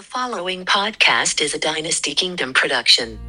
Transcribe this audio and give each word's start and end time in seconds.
The 0.00 0.04
following 0.04 0.64
podcast 0.64 1.42
is 1.42 1.52
a 1.52 1.58
Dynasty 1.58 2.14
Kingdom 2.14 2.54
production. 2.54 3.20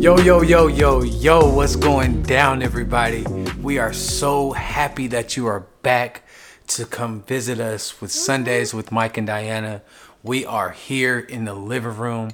Yo, 0.00 0.16
yo, 0.18 0.42
yo, 0.42 0.68
yo, 0.68 1.02
yo, 1.02 1.54
what's 1.54 1.74
going 1.74 2.22
down, 2.22 2.62
everybody? 2.62 3.24
We 3.60 3.78
are 3.78 3.92
so 3.92 4.52
happy 4.52 5.08
that 5.08 5.36
you 5.36 5.48
are 5.48 5.66
back 5.82 6.22
to 6.68 6.84
come 6.86 7.22
visit 7.22 7.60
us 7.60 8.00
with 8.00 8.12
Sundays 8.12 8.72
with 8.72 8.92
Mike 8.92 9.16
and 9.16 9.26
Diana. 9.26 9.82
We 10.22 10.44
are 10.46 10.70
here 10.70 11.18
in 11.18 11.44
the 11.44 11.54
living 11.54 11.96
room. 11.96 12.30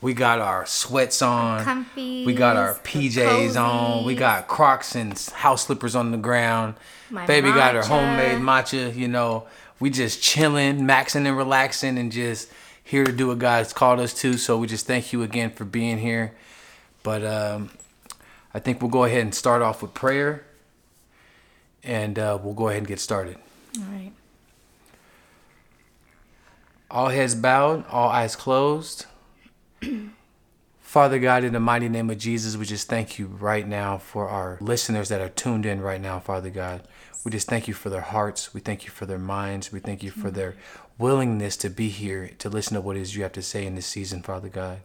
We 0.00 0.14
got 0.14 0.40
our 0.40 0.66
sweats 0.66 1.22
on. 1.22 1.64
Comfies, 1.64 2.26
we 2.26 2.34
got 2.34 2.56
our 2.56 2.74
PJs 2.74 3.60
on. 3.60 4.04
We 4.04 4.14
got 4.16 4.48
Crocs 4.48 4.96
and 4.96 5.16
house 5.34 5.66
slippers 5.66 5.94
on 5.94 6.10
the 6.10 6.18
ground. 6.18 6.74
My 7.08 7.24
Baby 7.26 7.48
got 7.48 7.74
her 7.74 7.82
homemade 7.82 8.38
matcha. 8.38 8.94
You 8.94 9.08
know, 9.08 9.46
we 9.78 9.90
just 9.90 10.20
chilling, 10.22 10.80
maxing 10.80 11.26
and 11.26 11.36
relaxing, 11.36 11.98
and 11.98 12.10
just 12.10 12.50
here 12.82 13.04
to 13.04 13.12
do 13.12 13.28
what 13.28 13.38
God's 13.38 13.72
called 13.72 14.00
us 14.00 14.12
to. 14.14 14.36
So 14.36 14.58
we 14.58 14.66
just 14.66 14.86
thank 14.86 15.12
you 15.12 15.22
again 15.22 15.50
for 15.50 15.64
being 15.64 15.98
here. 15.98 16.34
But 17.04 17.24
um, 17.24 17.70
I 18.52 18.58
think 18.58 18.82
we'll 18.82 18.90
go 18.90 19.04
ahead 19.04 19.22
and 19.22 19.34
start 19.34 19.62
off 19.62 19.82
with 19.82 19.94
prayer, 19.94 20.44
and 21.84 22.18
uh, 22.18 22.38
we'll 22.42 22.54
go 22.54 22.68
ahead 22.68 22.78
and 22.78 22.88
get 22.88 23.00
started. 23.00 23.38
All 23.78 23.84
right. 23.84 24.12
All 26.90 27.08
heads 27.08 27.34
bowed, 27.34 27.86
all 27.88 28.08
eyes 28.10 28.36
closed. 28.36 29.06
Father 30.80 31.18
God, 31.18 31.42
in 31.42 31.54
the 31.54 31.60
mighty 31.60 31.88
name 31.88 32.10
of 32.10 32.18
Jesus, 32.18 32.54
we 32.54 32.66
just 32.66 32.86
thank 32.86 33.18
you 33.18 33.26
right 33.26 33.66
now 33.66 33.96
for 33.96 34.28
our 34.28 34.58
listeners 34.60 35.08
that 35.08 35.22
are 35.22 35.30
tuned 35.30 35.64
in 35.64 35.80
right 35.80 36.00
now, 36.00 36.20
Father 36.20 36.50
God. 36.50 36.86
We 37.24 37.30
just 37.30 37.48
thank 37.48 37.66
you 37.66 37.72
for 37.72 37.88
their 37.88 38.02
hearts. 38.02 38.52
We 38.52 38.60
thank 38.60 38.84
you 38.84 38.90
for 38.90 39.06
their 39.06 39.18
minds. 39.18 39.72
We 39.72 39.80
thank 39.80 40.02
you 40.02 40.10
for 40.10 40.30
their 40.30 40.54
willingness 40.98 41.56
to 41.58 41.70
be 41.70 41.88
here 41.88 42.30
to 42.38 42.50
listen 42.50 42.74
to 42.74 42.82
what 42.82 42.98
is 42.98 43.16
you 43.16 43.22
have 43.22 43.32
to 43.32 43.42
say 43.42 43.64
in 43.64 43.74
this 43.74 43.86
season, 43.86 44.22
Father 44.22 44.50
God. 44.50 44.80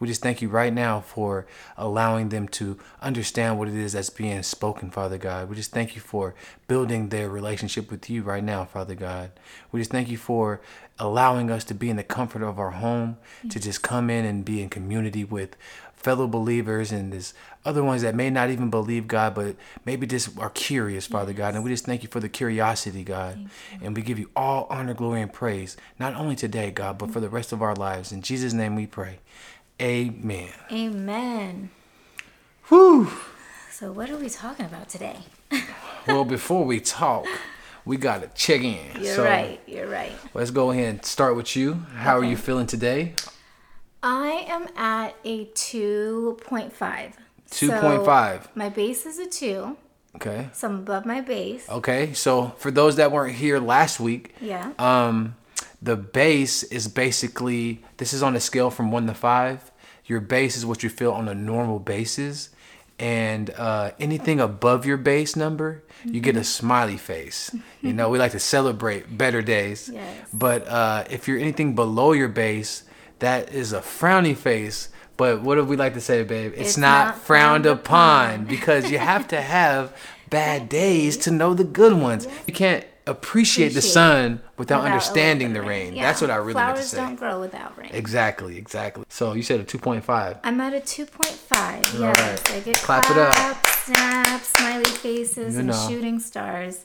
We 0.00 0.08
just 0.08 0.22
thank 0.22 0.42
you 0.42 0.48
right 0.48 0.72
now 0.72 1.00
for 1.00 1.46
allowing 1.76 2.28
them 2.28 2.48
to 2.48 2.78
understand 3.00 3.58
what 3.58 3.68
it 3.68 3.74
is 3.74 3.92
that's 3.92 4.10
being 4.10 4.42
spoken, 4.42 4.90
Father 4.90 5.18
God. 5.18 5.48
We 5.48 5.56
just 5.56 5.72
thank 5.72 5.94
you 5.94 6.00
for 6.00 6.34
building 6.68 7.08
their 7.08 7.28
relationship 7.28 7.90
with 7.90 8.08
you 8.10 8.22
right 8.22 8.44
now, 8.44 8.64
Father 8.64 8.94
God. 8.94 9.30
We 9.72 9.80
just 9.80 9.90
thank 9.90 10.08
you 10.08 10.18
for 10.18 10.60
allowing 10.98 11.50
us 11.50 11.64
to 11.64 11.74
be 11.74 11.90
in 11.90 11.96
the 11.96 12.04
comfort 12.04 12.42
of 12.42 12.58
our 12.58 12.70
home, 12.72 13.16
to 13.48 13.58
just 13.58 13.82
come 13.82 14.10
in 14.10 14.24
and 14.24 14.44
be 14.44 14.62
in 14.62 14.68
community 14.68 15.24
with 15.24 15.56
fellow 16.04 16.26
believers 16.26 16.92
and 16.92 17.14
there's 17.14 17.32
other 17.64 17.82
ones 17.82 18.02
that 18.02 18.14
may 18.14 18.28
not 18.28 18.50
even 18.50 18.68
believe 18.68 19.08
God, 19.08 19.34
but 19.34 19.56
maybe 19.86 20.06
just 20.06 20.38
are 20.38 20.50
curious, 20.50 21.06
Father 21.06 21.32
God. 21.32 21.54
And 21.54 21.64
we 21.64 21.70
just 21.70 21.86
thank 21.86 22.02
you 22.02 22.10
for 22.10 22.20
the 22.20 22.28
curiosity, 22.28 23.02
God. 23.02 23.48
And 23.82 23.96
we 23.96 24.02
give 24.02 24.18
you 24.18 24.28
all 24.36 24.66
honor, 24.68 24.92
glory, 24.92 25.22
and 25.22 25.32
praise, 25.32 25.78
not 25.98 26.14
only 26.14 26.36
today, 26.36 26.70
God, 26.70 26.98
but 26.98 27.10
for 27.10 27.20
the 27.20 27.30
rest 27.30 27.52
of 27.52 27.62
our 27.62 27.74
lives. 27.74 28.12
In 28.12 28.20
Jesus' 28.20 28.52
name 28.52 28.76
we 28.76 28.86
pray. 28.86 29.20
Amen. 29.80 30.48
Amen. 30.72 31.70
Whew. 32.68 33.10
So, 33.70 33.90
what 33.92 34.08
are 34.08 34.16
we 34.16 34.28
talking 34.30 34.66
about 34.66 34.88
today? 34.88 35.18
Well, 36.06 36.26
before 36.26 36.66
we 36.66 36.80
talk, 36.80 37.24
we 37.86 37.96
got 37.96 38.20
to 38.20 38.28
check 38.34 38.60
in. 38.60 39.02
You're 39.02 39.14
so 39.16 39.24
right. 39.24 39.58
You're 39.66 39.88
right. 39.88 40.12
let's 40.34 40.50
go 40.50 40.70
ahead 40.70 40.84
and 40.96 41.02
start 41.02 41.34
with 41.34 41.56
you. 41.56 41.72
How 41.96 42.18
are 42.18 42.24
you 42.24 42.36
feeling 42.36 42.66
today? 42.66 43.14
I 44.02 44.44
am 44.46 44.68
at 44.76 45.16
a 45.24 45.46
2.5. 45.46 46.70
2.5. 46.74 47.14
So, 47.50 48.48
my 48.54 48.68
base 48.68 49.06
is 49.06 49.18
a 49.18 49.24
2, 49.26 49.78
Okay. 50.16 50.50
so 50.52 50.68
I'm 50.68 50.74
above 50.80 51.06
my 51.06 51.22
base. 51.22 51.66
Okay. 51.70 52.12
So 52.12 52.48
for 52.58 52.70
those 52.70 52.96
that 52.96 53.10
weren't 53.10 53.34
here 53.36 53.58
last 53.58 53.98
week, 53.98 54.34
Yeah. 54.42 54.72
um, 54.78 55.36
the 55.84 55.96
base 55.96 56.62
is 56.64 56.88
basically 56.88 57.84
this 57.98 58.12
is 58.12 58.22
on 58.22 58.34
a 58.34 58.40
scale 58.40 58.70
from 58.70 58.90
one 58.90 59.06
to 59.06 59.14
five. 59.14 59.70
Your 60.06 60.20
base 60.20 60.56
is 60.56 60.66
what 60.66 60.82
you 60.82 60.90
feel 60.90 61.12
on 61.12 61.28
a 61.28 61.34
normal 61.34 61.78
basis, 61.78 62.50
and 62.98 63.50
uh, 63.50 63.92
anything 63.98 64.40
above 64.40 64.84
your 64.86 64.96
base 64.96 65.36
number, 65.36 65.82
you 66.04 66.20
get 66.20 66.36
a 66.36 66.44
smiley 66.44 66.96
face. 66.96 67.54
You 67.82 67.92
know, 67.92 68.08
we 68.10 68.18
like 68.18 68.32
to 68.32 68.38
celebrate 68.38 69.16
better 69.16 69.42
days. 69.42 69.90
Yes. 69.92 70.28
But 70.32 70.66
uh, 70.68 71.04
if 71.10 71.26
you're 71.28 71.38
anything 71.38 71.74
below 71.74 72.12
your 72.12 72.28
base, 72.28 72.84
that 73.20 73.52
is 73.52 73.72
a 73.72 73.80
frowny 73.80 74.36
face. 74.36 74.88
But 75.16 75.42
what 75.42 75.54
do 75.56 75.64
we 75.64 75.76
like 75.76 75.94
to 75.94 76.00
say, 76.00 76.22
babe? 76.24 76.52
It's, 76.56 76.70
It's 76.70 76.76
not, 76.76 77.06
not 77.06 77.18
frowned 77.18 77.64
frowned 77.64 77.66
upon 77.66 78.34
upon. 78.34 78.44
because 78.46 78.90
you 78.90 78.98
have 78.98 79.28
to 79.28 79.40
have 79.56 79.96
bad 80.28 80.68
days 80.68 81.16
to 81.18 81.30
know 81.30 81.54
the 81.54 81.64
good 81.64 81.92
ones. 81.94 82.26
You 82.46 82.52
can't 82.52 82.84
appreciate, 83.06 83.70
the 83.74 83.82
sun 83.82 84.40
without, 84.56 84.58
Without 84.58 84.84
understanding 84.84 85.52
the 85.52 85.62
rain. 85.62 85.94
Yeah. 85.94 86.02
That's 86.04 86.20
what 86.20 86.30
I 86.30 86.36
really 86.36 86.54
meant 86.54 86.76
to 86.76 86.82
Flowers 86.82 86.88
say. 86.90 86.96
don't 86.96 87.16
grow 87.16 87.40
without 87.40 87.76
rain. 87.76 87.90
Exactly, 87.92 88.56
exactly. 88.56 89.04
So 89.08 89.32
you 89.34 89.42
said 89.42 89.60
a 89.60 89.64
2.5. 89.64 90.38
I'm 90.42 90.60
at 90.60 90.74
a 90.74 90.80
2.5. 90.80 91.50
Yes. 91.50 91.94
right. 92.00 92.52
I 92.52 92.60
get 92.60 92.76
Clap 92.76 93.10
it 93.10 93.16
up. 93.18 93.34
claps, 93.34 93.78
snaps, 93.84 94.48
smiley 94.56 94.84
faces, 94.84 95.54
You 95.54 95.60
and 95.60 95.74
shooting 95.74 96.18
stars 96.18 96.84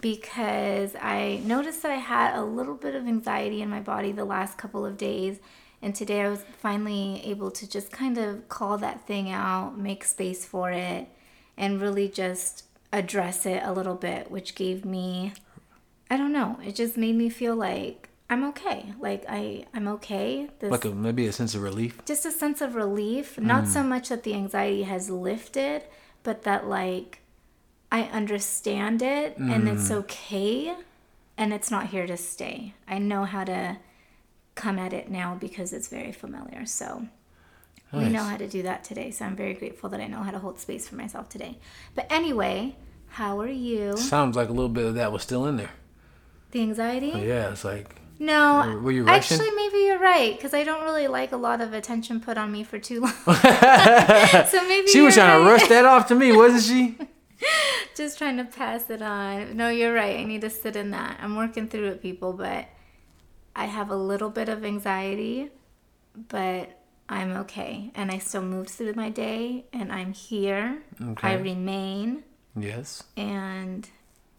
because 0.00 0.96
I 1.00 1.40
noticed 1.44 1.82
that 1.82 1.92
I 1.92 1.96
had 1.96 2.36
a 2.36 2.42
little 2.44 2.74
bit 2.74 2.94
of 2.94 3.06
anxiety 3.06 3.62
in 3.62 3.70
my 3.70 3.80
body 3.80 4.10
the 4.12 4.24
last 4.24 4.58
couple 4.58 4.84
of 4.84 4.96
days. 4.98 5.38
And 5.80 5.94
today 5.94 6.22
I 6.22 6.28
was 6.28 6.44
finally 6.60 7.22
able 7.24 7.50
to 7.52 7.68
just 7.68 7.90
kind 7.92 8.18
of 8.18 8.48
call 8.48 8.78
that 8.78 9.06
thing 9.06 9.30
out, 9.30 9.78
make 9.78 10.04
space 10.04 10.44
for 10.44 10.70
it, 10.70 11.08
and 11.56 11.80
really 11.80 12.08
just 12.08 12.64
address 12.92 13.46
it 13.46 13.62
a 13.64 13.72
little 13.72 13.94
bit, 13.94 14.30
which 14.30 14.54
gave 14.54 14.84
me, 14.84 15.32
I 16.12 16.16
don't 16.20 16.32
know, 16.38 16.50
it 16.68 16.74
just 16.82 16.94
made 17.04 17.16
me 17.22 17.28
feel 17.40 17.56
like 17.56 17.98
I'm 18.30 18.44
okay. 18.52 18.80
Like 19.06 19.22
I, 19.38 19.64
I'm 19.74 19.86
okay. 19.96 20.48
This, 20.58 20.70
Like 20.70 20.84
a, 20.84 20.90
maybe 20.90 21.26
a 21.26 21.32
sense 21.40 21.54
of 21.54 21.62
relief. 21.62 21.92
just 22.12 22.24
a 22.26 22.32
sense 22.42 22.60
of 22.66 22.70
relief 22.84 23.26
not 23.52 23.64
Mm. 23.64 23.68
so 23.76 23.80
much 23.92 24.06
that 24.12 24.22
the 24.26 24.34
anxiety 24.42 24.82
has 24.94 25.04
lifted 25.30 25.78
but 26.26 26.36
that 26.48 26.62
like 26.80 27.10
i 27.98 28.02
understand 28.20 28.98
it 29.02 29.30
and 29.52 29.62
it's 29.72 29.88
Mm. 29.90 29.96
okay 30.02 30.56
and 31.40 31.48
it's 31.56 31.70
not 31.76 31.84
here 31.94 32.06
to 32.06 32.16
stay 32.16 32.56
i 32.94 32.96
know 33.10 33.22
how 33.34 33.44
to 33.54 33.60
come 34.62 34.78
at 34.86 34.92
it 35.00 35.06
now 35.10 35.28
because 35.46 35.68
it's 35.76 35.88
very 35.98 36.12
familiar 36.24 36.62
so 36.80 36.86
we 37.92 38.08
know 38.16 38.24
how 38.32 38.38
to 38.44 38.48
do 38.56 38.60
that 38.68 38.80
today 38.88 39.10
so 39.10 39.20
i'm 39.26 39.36
very 39.44 39.54
grateful 39.62 39.88
that 39.92 40.00
i 40.00 40.06
know 40.12 40.22
how 40.26 40.30
to 40.36 40.38
hold 40.44 40.56
space 40.66 40.84
for 40.88 40.96
myself 41.04 41.26
today 41.28 41.52
but 41.96 42.04
anyway 42.10 42.74
how 43.20 43.32
are 43.40 43.56
you 43.70 43.94
Sounds 43.96 44.34
like 44.40 44.48
a 44.48 44.56
little 44.58 44.74
bit 44.78 44.86
of 44.86 44.94
that 44.94 45.12
was 45.12 45.22
still 45.28 45.44
in 45.50 45.56
there. 45.62 45.72
The 46.52 46.60
anxiety 46.62 47.12
oh, 47.14 47.18
Yeah, 47.18 47.50
it's 47.50 47.64
like 47.64 47.96
no 48.18 48.62
Were- 48.66 48.80
were 48.80 48.92
you 48.92 49.06
actually 49.08 49.50
maybe 49.50 49.78
you're 49.78 49.98
right 49.98 50.36
because 50.36 50.54
i 50.54 50.62
don't 50.62 50.84
really 50.84 51.08
like 51.08 51.32
a 51.32 51.36
lot 51.36 51.60
of 51.60 51.72
attention 51.72 52.20
put 52.20 52.38
on 52.38 52.52
me 52.52 52.62
for 52.62 52.78
too 52.78 53.00
long 53.00 53.12
so 53.26 54.68
maybe 54.68 54.86
she 54.86 55.00
was 55.00 55.14
trying 55.14 55.42
to 55.42 55.50
rush 55.50 55.66
that 55.68 55.84
off 55.84 56.06
to 56.08 56.14
me, 56.14 56.30
wasn't 56.36 56.62
she? 56.62 56.96
just 57.96 58.18
trying 58.18 58.36
to 58.36 58.44
pass 58.44 58.88
it 58.90 59.02
on. 59.02 59.56
No, 59.56 59.68
you're 59.68 59.94
right. 59.94 60.18
I 60.18 60.24
need 60.24 60.40
to 60.42 60.50
sit 60.50 60.76
in 60.76 60.90
that. 60.92 61.18
I'm 61.20 61.36
working 61.36 61.68
through 61.68 61.88
it, 61.88 62.02
people, 62.02 62.32
but 62.32 62.66
I 63.54 63.66
have 63.66 63.90
a 63.90 63.96
little 63.96 64.30
bit 64.30 64.48
of 64.48 64.64
anxiety, 64.64 65.50
but 66.28 66.78
I'm 67.08 67.32
okay. 67.38 67.90
And 67.94 68.10
I 68.10 68.18
still 68.18 68.42
moved 68.42 68.70
through 68.70 68.94
my 68.94 69.10
day 69.10 69.66
and 69.72 69.92
I'm 69.92 70.12
here. 70.12 70.82
Okay. 71.02 71.28
I 71.28 71.34
remain. 71.34 72.24
Yes. 72.56 73.02
And 73.16 73.88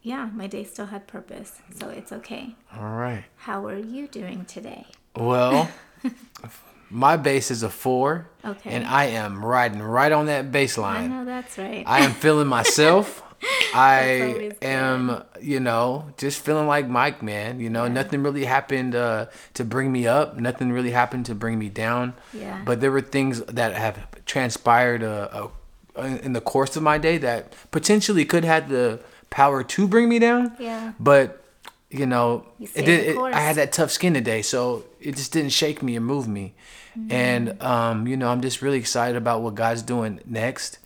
yeah, 0.03 0.29
my 0.33 0.47
day 0.47 0.65
still 0.65 0.87
had 0.87 1.07
purpose. 1.07 1.61
So 1.79 1.89
it's 1.89 2.11
okay. 2.11 2.55
All 2.77 2.89
right. 2.89 3.23
How 3.37 3.65
are 3.65 3.77
you 3.77 4.07
doing 4.07 4.43
today? 4.45 4.85
Well, 5.15 5.71
my 6.89 7.15
base 7.15 7.49
is 7.49 7.63
a 7.63 7.69
four. 7.69 8.29
Okay. 8.43 8.69
And 8.69 8.85
I 8.85 9.05
am 9.05 9.43
riding 9.43 9.81
right 9.81 10.11
on 10.11 10.25
that 10.25 10.51
baseline. 10.51 10.95
I 10.95 11.07
know 11.07 11.25
that's 11.25 11.57
right. 11.57 11.83
I 11.87 12.01
am 12.01 12.11
feeling 12.11 12.47
myself. 12.47 13.23
I 13.73 14.51
am, 14.61 15.23
you 15.41 15.59
know, 15.59 16.13
just 16.17 16.43
feeling 16.43 16.67
like 16.67 16.87
Mike, 16.87 17.23
man. 17.23 17.59
You 17.59 17.69
know, 17.69 17.87
nothing 17.87 18.23
really 18.23 18.45
happened 18.45 18.95
uh, 18.95 19.27
to 19.53 19.63
bring 19.63 19.91
me 19.91 20.05
up. 20.05 20.37
Nothing 20.37 20.71
really 20.71 20.91
happened 20.91 21.25
to 21.27 21.35
bring 21.35 21.59
me 21.59 21.69
down. 21.69 22.13
Yeah. 22.33 22.61
But 22.65 22.81
there 22.81 22.91
were 22.91 23.01
things 23.01 23.41
that 23.41 23.73
have 23.73 24.25
transpired 24.25 25.03
uh, 25.03 25.49
uh, 25.95 26.01
in 26.21 26.33
the 26.33 26.41
course 26.41 26.75
of 26.75 26.83
my 26.83 26.97
day 26.97 27.17
that 27.19 27.53
potentially 27.71 28.25
could 28.25 28.43
have 28.43 28.69
the 28.69 28.99
power 29.33 29.63
to 29.63 29.87
bring 29.87 30.07
me 30.07 30.19
down. 30.19 30.55
Yeah. 30.59 30.93
But 30.99 31.43
you 31.89 32.05
know, 32.05 32.45
You 32.59 32.69
it 32.73 32.85
did. 32.85 33.07
It. 33.09 33.17
I 33.17 33.39
had 33.39 33.57
that 33.57 33.71
tough 33.71 33.91
skin 33.91 34.13
today, 34.13 34.41
so 34.41 34.85
it 35.01 35.15
just 35.15 35.33
didn't 35.33 35.51
shake 35.51 35.83
me 35.83 35.95
and 35.95 36.05
move 36.05 36.27
me. 36.27 36.53
Mm-hmm. 36.97 37.11
And 37.11 37.61
um, 37.61 38.07
you 38.07 38.15
know, 38.15 38.29
I'm 38.29 38.41
just 38.41 38.61
really 38.61 38.77
excited 38.77 39.17
about 39.17 39.41
what 39.41 39.55
God's 39.55 39.81
doing 39.81 40.19
next. 40.25 40.79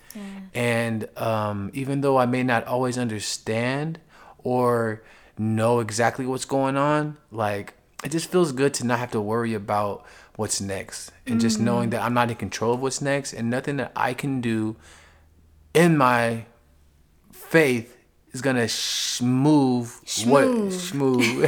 And 0.56 1.08
um, 1.16 1.70
even 1.74 2.02
though 2.02 2.18
I 2.18 2.26
may 2.26 2.42
not 2.42 2.66
always 2.66 2.98
understand 2.98 4.00
or 4.40 5.04
know 5.38 5.80
exactly 5.80 6.26
what's 6.26 6.46
going 6.46 6.76
on, 6.76 7.18
like 7.32 7.76
it 8.04 8.10
just 8.10 8.32
feels 8.32 8.52
good 8.52 8.74
to 8.76 8.86
not 8.86 8.98
have 8.98 9.12
to 9.12 9.22
worry 9.22 9.54
about 9.54 10.06
what's 10.36 10.60
next 10.62 11.12
and 11.26 11.40
just 11.40 11.60
knowing 11.60 11.90
that 11.92 12.02
I'm 12.02 12.14
not 12.14 12.30
in 12.30 12.36
control 12.36 12.74
of 12.74 12.82
what's 12.82 13.02
next 13.02 13.34
and 13.34 13.50
nothing 13.50 13.78
that 13.78 13.92
I 13.96 14.14
can 14.14 14.42
do 14.42 14.76
in 15.74 15.98
my 15.98 16.46
faith 17.32 17.97
is 18.38 18.42
gonna 18.42 18.68
sh- 18.68 19.22
move 19.22 20.00
what 20.26 20.72
smooth. 20.72 21.42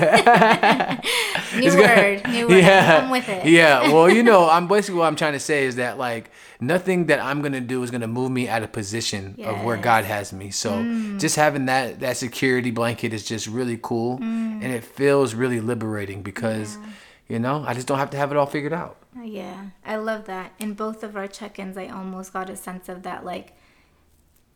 New 1.55 1.65
It's 1.67 1.75
word, 1.75 2.23
gonna- 2.23 2.35
new 2.37 2.47
word. 2.47 2.63
I'm 2.63 3.09
with 3.09 3.29
it. 3.29 3.45
Yeah, 3.45 3.91
well, 3.93 4.09
you 4.09 4.23
know, 4.23 4.49
I'm 4.55 4.67
basically 4.67 4.99
what 4.99 5.05
I'm 5.07 5.15
trying 5.15 5.33
to 5.33 5.39
say 5.39 5.65
is 5.65 5.75
that 5.77 5.97
like 5.97 6.31
nothing 6.59 7.05
that 7.07 7.19
I'm 7.19 7.41
gonna 7.41 7.61
do 7.61 7.81
is 7.83 7.91
gonna 7.91 8.07
move 8.07 8.31
me 8.31 8.47
out 8.47 8.63
of 8.63 8.71
position 8.71 9.35
of 9.43 9.63
where 9.63 9.77
Mm. 9.77 9.81
God 9.81 10.05
has 10.05 10.33
me. 10.33 10.51
So 10.51 10.83
just 11.17 11.35
having 11.35 11.65
that 11.67 11.99
that 12.01 12.17
security 12.17 12.71
blanket 12.71 13.13
is 13.13 13.23
just 13.23 13.47
really 13.47 13.79
cool, 13.81 14.17
and 14.21 14.63
it 14.63 14.83
feels 14.83 15.33
really 15.33 15.59
liberating 15.61 16.21
because 16.21 16.77
you 17.27 17.39
know 17.39 17.63
I 17.67 17.73
just 17.73 17.87
don't 17.87 17.99
have 17.99 18.09
to 18.11 18.17
have 18.17 18.31
it 18.31 18.37
all 18.37 18.45
figured 18.45 18.73
out. 18.73 18.97
Yeah, 19.21 19.65
I 19.85 19.95
love 19.97 20.25
that. 20.25 20.53
In 20.59 20.73
both 20.73 21.03
of 21.03 21.15
our 21.17 21.27
check 21.27 21.59
ins, 21.59 21.77
I 21.77 21.87
almost 21.87 22.31
got 22.33 22.49
a 22.49 22.55
sense 22.55 22.89
of 22.89 23.03
that 23.03 23.25
like 23.25 23.53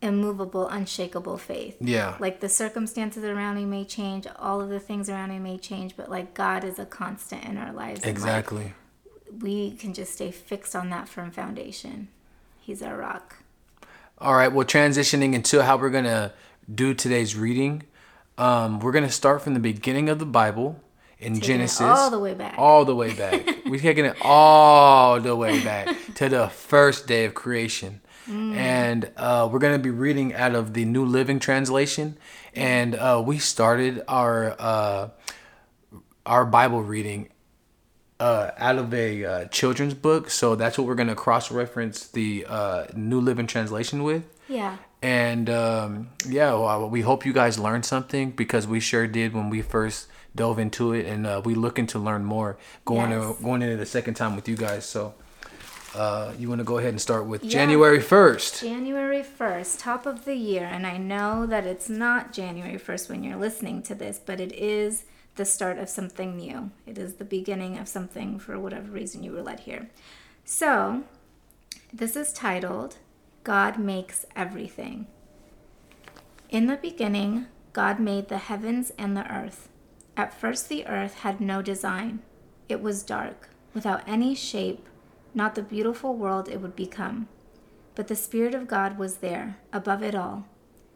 immovable, 0.03 0.67
unshakable 0.67 1.37
faith. 1.37 1.77
Yeah, 1.79 2.17
Like 2.19 2.41
the 2.41 2.49
circumstances 2.49 3.23
around 3.23 3.55
me 3.55 3.65
may 3.65 3.85
change, 3.85 4.27
all 4.37 4.61
of 4.61 4.69
the 4.69 4.79
things 4.79 5.09
around 5.09 5.29
me 5.29 5.39
may 5.39 5.57
change, 5.57 5.95
but 5.95 6.11
like 6.11 6.33
God 6.33 6.63
is 6.63 6.77
a 6.77 6.85
constant 6.85 7.45
in 7.45 7.57
our 7.57 7.71
lives. 7.71 8.01
and, 8.01 8.05
like, 8.05 8.11
exactly. 8.11 8.73
we 9.39 9.71
can 9.71 9.93
just 9.93 10.13
stay 10.13 10.29
fixed 10.29 10.75
on 10.75 10.89
that 10.89 11.07
firm 11.07 11.31
foundation. 11.31 12.09
He's 12.59 12.81
our 12.83 12.97
rock. 12.97 13.37
All 14.19 14.35
right, 14.35 14.51
well, 14.51 14.65
transitioning 14.65 15.33
into 15.33 15.63
how 15.63 15.77
we're 15.77 15.89
gonna 15.89 16.33
do 16.73 16.93
today's 16.93 17.35
reading, 17.35 17.83
um, 18.37 18.79
we're 18.79 18.91
gonna 18.91 19.09
start 19.09 19.41
from 19.41 19.53
the 19.53 19.59
beginning 19.59 20.09
of 20.09 20.19
the 20.19 20.25
Bible 20.25 20.81
in 21.23 21.33
Taking 21.35 21.47
Genesis, 21.47 21.81
all 21.81 22.09
the 22.11 22.19
way 22.19 22.33
back. 22.33 22.55
all 22.57 22.85
the 22.85 22.95
way 22.95 23.13
back. 23.13 23.45
we're 23.65 23.79
taking 23.79 24.05
it 24.05 24.15
all 24.21 25.19
the 25.19 25.35
way 25.35 25.63
back 25.63 25.87
to 26.15 26.29
the 26.29 26.49
first 26.49 27.07
day 27.07 27.25
of 27.25 27.33
creation, 27.33 28.01
Mm. 28.29 28.55
and 28.55 29.11
uh, 29.17 29.49
we're 29.51 29.59
gonna 29.59 29.77
be 29.79 29.89
reading 29.89 30.33
out 30.33 30.55
of 30.55 30.73
the 30.73 30.85
New 30.85 31.03
Living 31.05 31.39
Translation, 31.39 32.17
and 32.55 32.95
uh, 32.95 33.21
we 33.25 33.37
started 33.37 34.01
our 34.07 34.55
uh, 34.57 35.09
our 36.25 36.45
Bible 36.45 36.81
reading 36.83 37.29
uh, 38.19 38.51
out 38.57 38.77
of 38.77 38.93
a 38.93 39.25
uh, 39.25 39.45
children's 39.45 39.93
book, 39.93 40.29
so 40.29 40.55
that's 40.55 40.77
what 40.77 40.87
we're 40.87 40.95
gonna 40.95 41.15
cross 41.15 41.51
reference 41.51 42.07
the 42.07 42.45
uh, 42.47 42.85
New 42.95 43.19
Living 43.19 43.47
Translation 43.47 44.03
with. 44.03 44.23
Yeah. 44.47 44.77
And 45.01 45.49
um, 45.49 46.09
yeah, 46.25 46.53
well, 46.53 46.89
we 46.89 47.01
hope 47.01 47.25
you 47.25 47.33
guys 47.33 47.59
learned 47.59 47.83
something 47.85 48.31
because 48.31 48.65
we 48.67 48.79
sure 48.79 49.05
did 49.05 49.33
when 49.33 49.49
we 49.49 49.61
first 49.61 50.07
dove 50.35 50.59
into 50.59 50.93
it, 50.93 51.05
and 51.05 51.25
uh, 51.27 51.41
we 51.43 51.55
looking 51.55 51.87
to 51.87 51.99
learn 51.99 52.23
more 52.25 52.57
going 52.85 53.11
Yes. 53.11 53.37
to, 53.37 53.43
going 53.43 53.61
into 53.61 53.77
the 53.77 53.85
second 53.85 54.15
time 54.15 54.35
with 54.35 54.47
you 54.49 54.55
guys. 54.57 54.85
So 54.85 55.13
uh, 55.95 56.33
you 56.39 56.49
want 56.49 56.59
to 56.59 56.65
go 56.65 56.77
ahead 56.79 56.89
and 56.89 56.99
start 57.01 57.25
with 57.27 57.43
Yeah. 57.43 57.51
January 57.51 57.99
first. 58.01 58.61
January 58.61 59.23
1st, 59.23 59.79
top 59.79 60.05
of 60.07 60.25
the 60.25 60.35
year. 60.35 60.65
And 60.65 60.87
I 60.87 60.97
know 60.97 61.45
that 61.45 61.65
it's 61.67 61.87
not 61.87 62.33
January 62.33 62.79
1st 62.79 63.09
when 63.09 63.23
you're 63.23 63.37
listening 63.37 63.83
to 63.83 63.93
this, 63.95 64.19
but 64.23 64.39
it 64.39 64.51
is 64.53 65.03
the 65.35 65.45
start 65.45 65.77
of 65.77 65.89
something 65.89 66.35
new. 66.37 66.71
It 66.87 66.97
is 66.97 67.15
the 67.15 67.25
beginning 67.25 67.77
of 67.77 67.87
something 67.87 68.39
for 68.39 68.59
whatever 68.59 68.91
reason 68.91 69.21
you 69.23 69.31
were 69.33 69.43
led 69.43 69.61
here. 69.61 69.89
So, 70.45 71.03
this 71.93 72.15
is 72.15 72.33
titled 72.33 72.97
God 73.43 73.77
Makes 73.77 74.25
Everything. 74.35 75.05
In 76.49 76.65
the 76.67 76.77
beginning, 76.77 77.45
God 77.71 77.99
made 77.99 78.29
the 78.29 78.37
heavens 78.39 78.91
and 78.97 79.15
the 79.17 79.31
earth. 79.31 79.69
At 80.15 80.33
first, 80.33 80.69
the 80.69 80.85
earth 80.85 81.15
had 81.15 81.41
no 81.41 81.61
design. 81.61 82.21
It 82.69 82.81
was 82.81 83.03
dark, 83.03 83.49
without 83.73 84.07
any 84.07 84.35
shape, 84.35 84.87
not 85.33 85.55
the 85.55 85.63
beautiful 85.63 86.15
world 86.15 86.47
it 86.47 86.61
would 86.61 86.75
become. 86.75 87.27
But 87.95 88.07
the 88.07 88.15
Spirit 88.15 88.53
of 88.53 88.67
God 88.67 88.97
was 88.97 89.17
there, 89.17 89.57
above 89.71 90.03
it 90.03 90.15
all. 90.15 90.45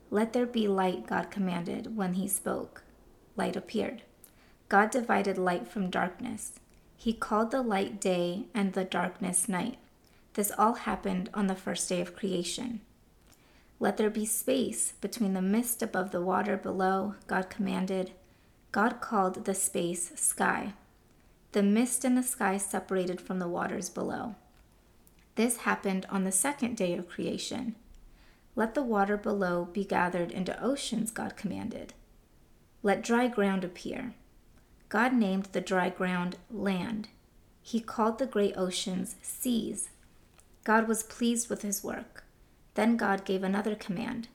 Let 0.09 0.33
there 0.33 0.45
be 0.45 0.67
light, 0.67 1.07
God 1.07 1.31
commanded. 1.31 1.95
When 1.97 2.13
he 2.13 2.27
spoke, 2.27 2.83
light 3.35 3.55
appeared. 3.55 4.03
God 4.69 4.91
divided 4.91 5.37
light 5.37 5.67
from 5.67 5.89
darkness. 5.89 6.53
He 6.95 7.13
called 7.13 7.51
the 7.51 7.61
light 7.61 7.99
day 8.01 8.45
and 8.53 8.73
the 8.73 8.83
darkness 8.83 9.47
night. 9.47 9.77
This 10.33 10.51
all 10.57 10.73
happened 10.73 11.29
on 11.33 11.47
the 11.47 11.55
first 11.55 11.89
day 11.89 12.01
of 12.01 12.15
creation. 12.15 12.81
Let 13.79 13.97
there 13.97 14.09
be 14.09 14.25
space 14.25 14.93
between 15.01 15.33
the 15.33 15.41
mist 15.41 15.81
above 15.81 16.11
the 16.11 16.21
water 16.21 16.57
below, 16.57 17.15
God 17.27 17.49
commanded. 17.49 18.11
God 18.71 18.99
called 19.01 19.45
the 19.45 19.55
space 19.55 20.11
sky. 20.15 20.73
The 21.53 21.63
mist 21.63 22.03
and 22.03 22.17
the 22.17 22.23
sky 22.23 22.57
separated 22.57 23.21
from 23.21 23.39
the 23.39 23.47
waters 23.47 23.89
below. 23.89 24.35
This 25.35 25.57
happened 25.57 26.05
on 26.09 26.23
the 26.23 26.31
second 26.31 26.75
day 26.75 26.95
of 26.95 27.07
creation. 27.07 27.75
Let 28.55 28.73
the 28.73 28.83
water 28.83 29.17
below 29.17 29.65
be 29.71 29.85
gathered 29.85 30.31
into 30.31 30.61
oceans, 30.63 31.11
God 31.11 31.37
commanded. 31.37 31.93
Let 32.83 33.03
dry 33.03 33.27
ground 33.27 33.63
appear. 33.63 34.13
God 34.89 35.13
named 35.13 35.49
the 35.51 35.61
dry 35.61 35.89
ground 35.89 36.37
land. 36.49 37.09
He 37.61 37.79
called 37.79 38.17
the 38.17 38.25
great 38.25 38.57
oceans 38.57 39.15
seas. 39.21 39.89
God 40.63 40.87
was 40.87 41.03
pleased 41.03 41.49
with 41.49 41.61
his 41.61 41.83
work. 41.83 42.23
Then 42.73 42.97
God 42.97 43.25
gave 43.25 43.43
another 43.43 43.75
command 43.75 44.27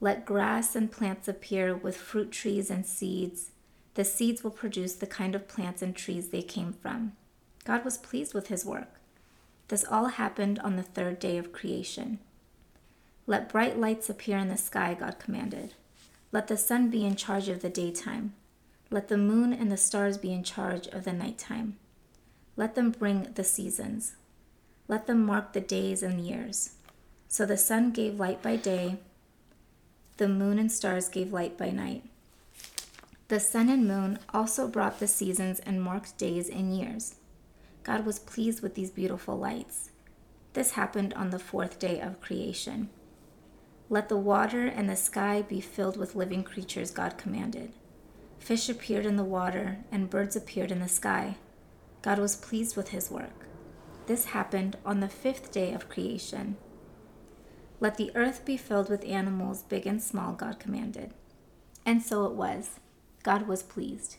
Let 0.00 0.26
grass 0.26 0.76
and 0.76 0.92
plants 0.92 1.26
appear 1.26 1.74
with 1.74 1.96
fruit 1.96 2.30
trees 2.30 2.70
and 2.70 2.84
seeds. 2.84 3.50
The 3.96 4.04
seeds 4.04 4.44
will 4.44 4.50
produce 4.50 4.92
the 4.92 5.06
kind 5.06 5.34
of 5.34 5.48
plants 5.48 5.80
and 5.80 5.96
trees 5.96 6.28
they 6.28 6.42
came 6.42 6.74
from. 6.74 7.12
God 7.64 7.82
was 7.82 7.96
pleased 7.96 8.34
with 8.34 8.48
his 8.48 8.64
work. 8.64 9.00
This 9.68 9.86
all 9.90 10.08
happened 10.08 10.58
on 10.58 10.76
the 10.76 10.82
third 10.82 11.18
day 11.18 11.38
of 11.38 11.50
creation. 11.50 12.18
Let 13.26 13.48
bright 13.48 13.78
lights 13.78 14.10
appear 14.10 14.36
in 14.36 14.48
the 14.48 14.58
sky, 14.58 14.94
God 15.00 15.18
commanded. 15.18 15.72
Let 16.30 16.46
the 16.46 16.58
sun 16.58 16.90
be 16.90 17.06
in 17.06 17.16
charge 17.16 17.48
of 17.48 17.62
the 17.62 17.70
daytime. 17.70 18.34
Let 18.90 19.08
the 19.08 19.16
moon 19.16 19.54
and 19.54 19.72
the 19.72 19.78
stars 19.78 20.18
be 20.18 20.30
in 20.30 20.44
charge 20.44 20.86
of 20.88 21.04
the 21.04 21.14
nighttime. 21.14 21.78
Let 22.54 22.74
them 22.74 22.90
bring 22.90 23.32
the 23.34 23.44
seasons. 23.44 24.14
Let 24.88 25.06
them 25.06 25.24
mark 25.24 25.54
the 25.54 25.60
days 25.62 26.02
and 26.02 26.20
years. 26.20 26.74
So 27.28 27.46
the 27.46 27.56
sun 27.56 27.92
gave 27.92 28.20
light 28.20 28.42
by 28.42 28.56
day, 28.56 28.98
the 30.18 30.28
moon 30.28 30.58
and 30.58 30.70
stars 30.70 31.08
gave 31.08 31.32
light 31.32 31.56
by 31.56 31.70
night. 31.70 32.04
The 33.28 33.40
sun 33.40 33.68
and 33.68 33.88
moon 33.88 34.20
also 34.32 34.68
brought 34.68 35.00
the 35.00 35.08
seasons 35.08 35.58
and 35.60 35.82
marked 35.82 36.16
days 36.16 36.48
and 36.48 36.76
years. 36.76 37.16
God 37.82 38.06
was 38.06 38.20
pleased 38.20 38.62
with 38.62 38.74
these 38.74 38.90
beautiful 38.90 39.36
lights. 39.36 39.90
This 40.52 40.72
happened 40.72 41.12
on 41.14 41.30
the 41.30 41.38
fourth 41.38 41.78
day 41.78 42.00
of 42.00 42.20
creation. 42.20 42.88
Let 43.88 44.08
the 44.08 44.16
water 44.16 44.66
and 44.66 44.88
the 44.88 44.96
sky 44.96 45.42
be 45.42 45.60
filled 45.60 45.96
with 45.96 46.14
living 46.14 46.44
creatures, 46.44 46.90
God 46.90 47.18
commanded. 47.18 47.72
Fish 48.38 48.68
appeared 48.68 49.06
in 49.06 49.16
the 49.16 49.24
water, 49.24 49.78
and 49.90 50.10
birds 50.10 50.36
appeared 50.36 50.70
in 50.70 50.80
the 50.80 50.88
sky. 50.88 51.36
God 52.02 52.18
was 52.18 52.36
pleased 52.36 52.76
with 52.76 52.90
his 52.90 53.10
work. 53.10 53.46
This 54.06 54.26
happened 54.26 54.76
on 54.84 55.00
the 55.00 55.08
fifth 55.08 55.50
day 55.50 55.72
of 55.72 55.88
creation. 55.88 56.56
Let 57.80 57.96
the 57.96 58.12
earth 58.14 58.44
be 58.44 58.56
filled 58.56 58.88
with 58.88 59.04
animals, 59.04 59.62
big 59.62 59.84
and 59.84 60.00
small, 60.00 60.32
God 60.32 60.60
commanded. 60.60 61.12
And 61.84 62.02
so 62.02 62.24
it 62.24 62.32
was. 62.32 62.78
God 63.26 63.48
was 63.48 63.64
pleased. 63.64 64.18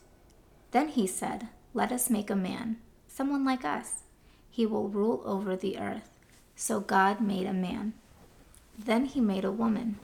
Then 0.72 0.90
he 0.90 1.08
said, 1.08 1.48
Let 1.74 1.94
us 1.94 2.10
make 2.10 2.30
a 2.30 2.36
man, 2.36 2.76
someone 3.08 3.46
like 3.46 3.64
us. 3.64 4.04
He 4.50 4.66
will 4.66 4.90
rule 4.90 5.22
over 5.24 5.56
the 5.56 5.78
earth. 5.80 6.10
So 6.58 6.82
God 6.82 7.22
made 7.22 7.48
a 7.48 7.54
man. 7.54 7.94
Then 8.78 9.06
he 9.06 9.22
made 9.22 9.46
a 9.46 9.60
woman. 9.64 9.98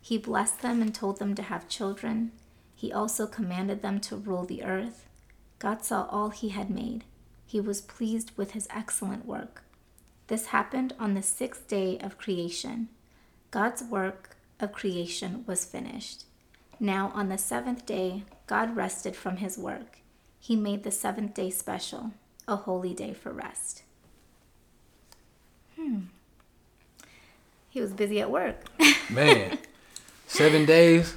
He 0.00 0.16
blessed 0.16 0.62
them 0.62 0.80
and 0.80 0.94
told 0.94 1.18
them 1.18 1.34
to 1.34 1.42
have 1.42 1.68
children. 1.68 2.32
He 2.74 2.90
also 2.90 3.26
commanded 3.26 3.82
them 3.82 4.00
to 4.00 4.16
rule 4.16 4.46
the 4.46 4.64
earth. 4.64 5.04
God 5.58 5.84
saw 5.84 6.06
all 6.06 6.30
he 6.30 6.48
had 6.48 6.70
made. 6.70 7.04
He 7.44 7.60
was 7.60 7.82
pleased 7.82 8.30
with 8.38 8.52
his 8.52 8.66
excellent 8.70 9.26
work. 9.26 9.62
This 10.28 10.46
happened 10.46 10.94
on 10.98 11.12
the 11.12 11.22
sixth 11.22 11.68
day 11.68 11.98
of 11.98 12.16
creation. 12.16 12.88
God's 13.50 13.82
work 13.82 14.38
of 14.58 14.72
creation 14.72 15.44
was 15.46 15.66
finished. 15.66 16.24
Now, 16.82 17.12
on 17.14 17.28
the 17.28 17.38
seventh 17.38 17.86
day, 17.86 18.24
God 18.48 18.74
rested 18.74 19.14
from 19.14 19.36
his 19.36 19.56
work. 19.56 19.98
He 20.40 20.56
made 20.56 20.82
the 20.82 20.90
seventh 20.90 21.32
day 21.32 21.48
special, 21.48 22.10
a 22.48 22.56
holy 22.56 22.92
day 22.92 23.12
for 23.12 23.30
rest. 23.30 23.84
Hmm. 25.76 26.06
He 27.68 27.80
was 27.80 27.92
busy 27.92 28.20
at 28.20 28.32
work. 28.32 28.64
Man, 29.10 29.58
seven 30.26 30.66
days. 30.66 31.14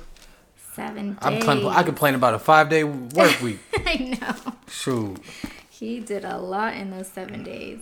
Seven 0.75 1.13
days. 1.13 1.17
I'm 1.23 1.39
compl- 1.39 1.75
I 1.75 1.81
complain 1.81 2.13
about 2.13 2.35
a 2.35 2.39
five 2.39 2.69
day 2.69 2.83
work 2.83 3.41
week. 3.41 3.57
I 3.87 4.19
know. 4.21 4.53
Shoot. 4.69 5.17
He 5.67 5.99
did 5.99 6.25
a 6.25 6.37
lot 6.37 6.75
in 6.75 6.91
those 6.91 7.07
seven 7.07 7.43
days. 7.43 7.79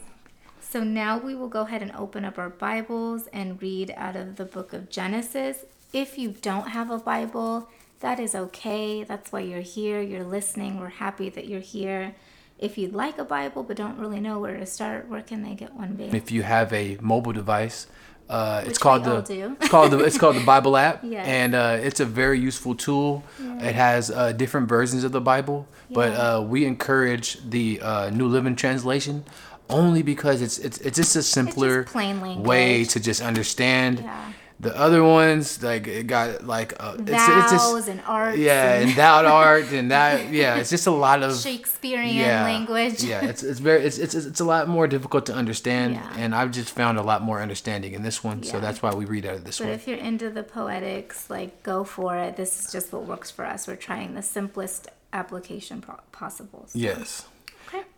So 0.61 0.85
now 0.85 1.17
we 1.17 1.35
will 1.35 1.49
go 1.49 1.63
ahead 1.63 1.81
and 1.81 1.91
open 1.97 2.23
up 2.23 2.37
our 2.39 2.49
Bibles 2.49 3.27
and 3.33 3.61
read 3.61 3.93
out 3.97 4.15
of 4.15 4.37
the 4.37 4.45
book 4.45 4.71
of 4.71 4.89
Genesis. 4.89 5.65
If 5.93 6.17
you 6.17 6.31
don't 6.41 6.69
have 6.69 6.89
a 6.89 6.97
Bible, 6.97 7.69
that 7.99 8.19
is 8.19 8.33
okay. 8.33 9.03
That's 9.03 9.31
why 9.31 9.41
you're 9.41 9.61
here. 9.61 10.01
You're 10.01 10.23
listening. 10.23 10.79
We're 10.79 10.89
happy 10.89 11.29
that 11.29 11.47
you're 11.47 11.59
here. 11.61 12.15
If 12.57 12.77
you'd 12.77 12.93
like 12.93 13.17
a 13.19 13.25
Bible 13.25 13.63
but 13.63 13.77
don't 13.77 13.97
really 13.99 14.19
know 14.19 14.39
where 14.39 14.57
to 14.57 14.65
start, 14.65 15.07
where 15.07 15.21
can 15.21 15.43
they 15.43 15.53
get 15.53 15.73
one, 15.75 15.93
babe? 15.93 16.15
If 16.15 16.31
you 16.31 16.41
have 16.43 16.73
a 16.73 16.97
mobile 17.01 17.33
device, 17.33 17.87
uh, 18.29 18.63
it's 18.65 18.79
called 18.79 19.03
the 19.03 19.17
it's 19.59 19.69
called 19.69 19.91
the 19.91 19.99
it's 19.99 20.17
called 20.17 20.37
the 20.37 20.45
Bible 20.45 20.77
app, 20.77 21.01
Yes. 21.03 21.27
and 21.27 21.53
uh, 21.53 21.77
it's 21.81 21.99
a 21.99 22.05
very 22.05 22.39
useful 22.39 22.73
tool. 22.73 23.23
It 23.39 23.75
has 23.75 24.09
uh, 24.09 24.31
different 24.31 24.69
versions 24.69 25.03
of 25.03 25.11
the 25.11 25.21
Bible, 25.21 25.67
but 25.91 26.13
Yeah. 26.13 26.17
uh, 26.37 26.41
we 26.41 26.65
encourage 26.65 27.37
the 27.49 27.81
uh, 27.81 28.09
New 28.11 28.27
Living 28.27 28.55
Translation 28.55 29.25
only 29.69 30.01
because 30.03 30.41
it's 30.41 30.57
it's 30.57 30.77
it's 30.79 30.95
just 30.97 31.15
a 31.17 31.21
simpler 31.23 31.83
plain 31.83 32.43
way 32.43 32.85
to 32.85 32.99
just 32.99 33.21
understand. 33.21 33.99
Yeah. 33.99 34.31
The 34.63 34.75
other 34.77 35.03
ones, 35.03 35.61
like 35.61 35.87
it 35.87 36.07
got 36.07 36.45
like 36.47 36.73
uh, 36.79 36.95
it's, 36.99 37.11
it's 37.11 37.51
just 37.51 37.87
and 37.89 38.01
arts. 38.07 38.37
yeah, 38.37 38.73
and 38.75 38.89
and 38.89 38.97
thou 38.97 39.25
art 39.25 39.71
and 39.71 39.91
that 39.91 40.29
yeah, 40.41 40.55
it's 40.55 40.69
just 40.69 40.87
a 40.87 40.91
lot 40.91 41.21
of 41.23 41.35
Shakespearean 41.37 42.17
language. 42.43 43.03
yeah, 43.03 43.25
it's 43.25 43.43
it's 43.43 43.59
very 43.59 43.83
it's 43.83 43.97
it's 43.97 44.15
it's 44.15 44.39
a 44.39 44.45
lot 44.45 44.67
more 44.67 44.87
difficult 44.87 45.25
to 45.27 45.33
understand, 45.33 45.95
Yeah. 45.95 46.13
and 46.17 46.33
I've 46.33 46.51
just 46.51 46.69
found 46.71 46.97
a 46.97 47.03
lot 47.03 47.21
more 47.21 47.41
understanding 47.41 47.93
in 47.93 48.01
this 48.03 48.23
one, 48.23 48.41
yeah. 48.43 48.51
so 48.51 48.59
that's 48.59 48.81
why 48.81 48.93
we 48.93 49.05
read 49.05 49.25
out 49.25 49.35
of 49.35 49.43
this 49.45 49.57
But 49.59 49.65
one. 49.67 49.73
if 49.75 49.87
you're 49.87 49.97
into 49.97 50.29
the 50.29 50.43
poetics, 50.43 51.29
like 51.29 51.61
go 51.63 51.83
for 51.83 52.17
it. 52.17 52.35
This 52.37 52.51
is 52.65 52.71
just 52.71 52.93
what 52.93 53.05
works 53.05 53.29
for 53.31 53.45
us. 53.45 53.67
We're 53.67 53.75
trying 53.75 54.15
the 54.15 54.21
simplest 54.21 54.87
application 55.11 55.81
po- 55.81 55.99
possible. 56.11 56.65
So- 56.67 56.79
Yes. 56.79 57.25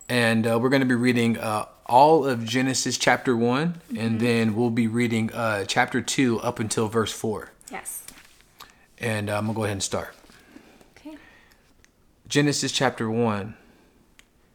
And 0.08 0.46
uh, 0.46 0.58
we're 0.58 0.68
going 0.68 0.80
to 0.80 0.86
be 0.86 0.94
reading 0.94 1.38
uh, 1.38 1.66
all 1.86 2.24
of 2.26 2.44
Genesis 2.44 2.98
chapter 2.98 3.36
one, 3.36 3.74
Mm-hmm. 3.90 3.96
and 3.98 4.20
then 4.20 4.54
we'll 4.54 4.70
be 4.70 4.86
reading 4.88 5.32
uh, 5.32 5.64
chapter 5.64 6.00
two 6.00 6.40
up 6.40 6.58
until 6.60 6.88
verse 6.88 7.12
four, 7.12 7.50
Yes. 7.70 8.02
and 8.98 9.28
uh, 9.30 9.36
I'm 9.38 9.46
gonna 9.46 9.54
go 9.56 9.64
ahead 9.64 9.72
and 9.72 9.82
start. 9.82 10.14
Okay. 10.98 11.16
Genesis 12.28 12.72
chapter 12.72 13.08
1, 13.10 13.54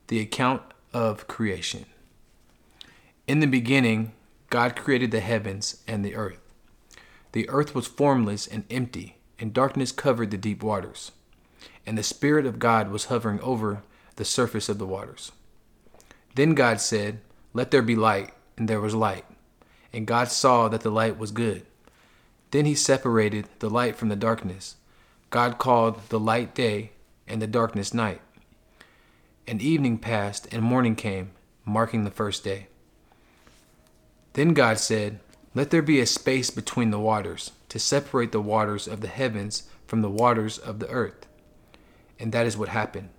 the 0.08 0.20
account 0.20 0.62
of 0.94 1.28
creation. 1.28 1.86
In 3.28 3.40
the 3.40 3.48
beginning, 3.48 4.12
God 4.50 4.76
created 4.76 5.12
the 5.12 5.22
heavens 5.22 5.82
and 5.88 6.04
the 6.04 6.16
earth. 6.16 6.42
The 7.32 7.48
earth 7.50 7.74
was 7.74 7.88
formless 7.88 8.46
and 8.46 8.66
empty, 8.70 9.16
and 9.40 9.54
darkness 9.54 9.94
covered 9.94 10.32
the 10.32 10.38
deep 10.38 10.62
waters. 10.62 11.14
And 11.86 11.98
the 11.98 12.04
Spirit 12.04 12.46
of 12.46 12.60
God 12.60 12.92
was 12.92 13.06
hovering 13.06 13.40
over 13.40 13.84
the 14.18 14.26
surface 14.26 14.68
of 14.68 14.78
the 14.78 14.86
waters. 14.86 15.32
Then 16.36 16.54
God 16.54 16.80
said, 16.80 17.20
Let 17.54 17.72
there 17.72 17.82
be 17.82 17.96
light, 17.96 18.34
and 18.58 18.68
there 18.68 18.82
was 18.82 18.96
light. 18.96 19.26
And 19.94 20.08
God 20.08 20.30
saw 20.30 20.68
that 20.70 20.82
the 20.82 20.90
light 20.90 21.18
was 21.18 21.32
good. 21.32 21.66
Then 22.52 22.66
he 22.66 22.76
separated 22.76 23.48
the 23.60 23.70
light 23.70 23.96
from 23.96 24.10
the 24.10 24.16
darkness. 24.16 24.76
God 25.30 25.58
called 25.58 26.10
the 26.10 26.20
light 26.20 26.54
day, 26.54 26.92
and 27.28 27.42
the 27.42 27.48
darkness 27.48 27.94
night. 27.94 28.22
And 29.48 29.62
evening 29.62 29.98
passed, 29.98 30.48
and 30.52 30.62
morning 30.62 30.96
came, 30.96 31.32
marking 31.66 32.04
the 32.04 32.12
first 32.12 32.44
day. 32.44 32.68
Then 34.34 34.54
God 34.54 34.80
said, 34.80 35.20
Let 35.54 35.72
there 35.72 35.82
be 35.82 36.00
a 36.00 36.06
space 36.06 36.50
between 36.50 36.92
the 36.92 37.00
waters, 37.00 37.52
to 37.70 37.80
separate 37.80 38.32
the 38.32 38.42
waters 38.42 38.88
of 38.88 39.02
the 39.02 39.08
heavens 39.08 39.64
from 39.88 40.02
the 40.02 40.10
waters 40.10 40.58
of 40.58 40.80
the 40.80 40.90
earth. 40.90 41.26
And 42.20 42.32
that 42.32 42.46
is 42.46 42.58
what 42.58 42.70
happened. 42.70 43.10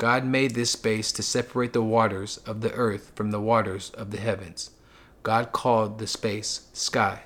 God 0.00 0.24
made 0.24 0.54
this 0.54 0.70
space 0.70 1.12
to 1.12 1.22
separate 1.22 1.74
the 1.74 1.82
waters 1.82 2.38
of 2.46 2.62
the 2.62 2.72
earth 2.72 3.12
from 3.14 3.32
the 3.32 3.40
waters 3.40 3.90
of 3.90 4.12
the 4.12 4.16
heavens. 4.16 4.70
God 5.22 5.52
called 5.52 5.98
the 5.98 6.06
space 6.06 6.68
sky. 6.72 7.24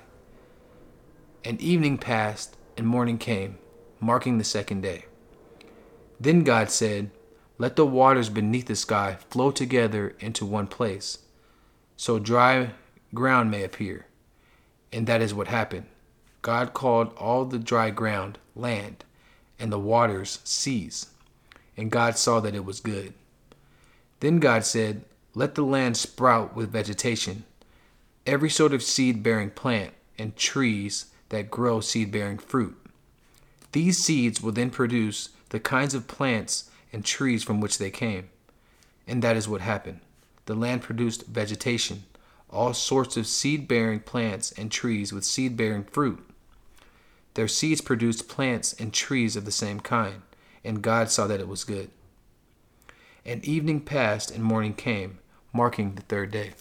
And 1.45 1.61
evening 1.61 1.97
passed, 1.97 2.57
and 2.75 2.85
morning 2.85 3.17
came, 3.17 3.59
marking 4.01 4.39
the 4.39 4.43
second 4.43 4.81
day. 4.81 5.05
Then 6.19 6.43
God 6.43 6.69
said, 6.69 7.11
Let 7.57 7.77
the 7.77 7.85
waters 7.85 8.27
beneath 8.27 8.65
the 8.65 8.75
sky 8.75 9.19
flow 9.29 9.51
together 9.51 10.13
into 10.19 10.45
one 10.45 10.67
place, 10.67 11.19
so 11.95 12.19
dry 12.19 12.71
ground 13.13 13.49
may 13.49 13.63
appear. 13.63 14.07
And 14.91 15.07
that 15.07 15.21
is 15.21 15.33
what 15.33 15.47
happened. 15.47 15.85
God 16.41 16.73
called 16.73 17.13
all 17.15 17.45
the 17.45 17.57
dry 17.57 17.89
ground 17.89 18.37
land, 18.53 19.05
and 19.57 19.71
the 19.71 19.79
waters 19.79 20.39
seas. 20.43 21.07
And 21.77 21.91
God 21.91 22.17
saw 22.17 22.39
that 22.39 22.55
it 22.55 22.65
was 22.65 22.79
good. 22.79 23.13
Then 24.19 24.39
God 24.39 24.65
said, 24.65 25.03
Let 25.33 25.55
the 25.55 25.63
land 25.63 25.97
sprout 25.97 26.55
with 26.55 26.71
vegetation, 26.71 27.43
every 28.25 28.49
sort 28.49 28.73
of 28.73 28.83
seed 28.83 29.21
bearing 29.21 29.51
plant, 29.51 29.93
and 30.17 30.35
trees 30.35 31.07
that 31.29 31.51
grow 31.51 31.81
seed 31.81 32.11
bearing 32.11 32.37
fruit. 32.37 32.77
These 33.71 33.97
seeds 33.97 34.41
will 34.41 34.53
then 34.53 34.69
produce 34.69 35.29
the 35.49 35.59
kinds 35.59 35.93
of 35.93 36.07
plants 36.07 36.69
and 36.93 37.03
trees 37.03 37.43
from 37.43 37.59
which 37.59 37.77
they 37.77 37.91
came. 37.91 38.29
And 39.07 39.21
that 39.21 39.35
is 39.35 39.49
what 39.49 39.61
happened. 39.61 39.99
The 40.45 40.55
land 40.55 40.81
produced 40.81 41.25
vegetation, 41.27 42.03
all 42.49 42.73
sorts 42.73 43.17
of 43.17 43.27
seed 43.27 43.67
bearing 43.67 43.99
plants 43.99 44.51
and 44.53 44.71
trees 44.71 45.11
with 45.11 45.25
seed 45.25 45.57
bearing 45.57 45.83
fruit. 45.83 46.25
Their 47.33 47.49
seeds 47.49 47.81
produced 47.81 48.29
plants 48.29 48.73
and 48.73 48.93
trees 48.93 49.35
of 49.35 49.43
the 49.43 49.51
same 49.51 49.81
kind, 49.81 50.21
and 50.65 50.81
God 50.81 51.09
saw 51.09 51.27
that 51.27 51.39
it 51.39 51.47
was 51.47 51.63
good. 51.63 51.89
And 53.25 53.45
evening 53.45 53.81
passed 53.81 54.31
and 54.31 54.43
morning 54.43 54.73
came, 54.73 55.19
marking 55.53 55.95
the 55.95 56.01
third 56.01 56.31
day. 56.31 56.51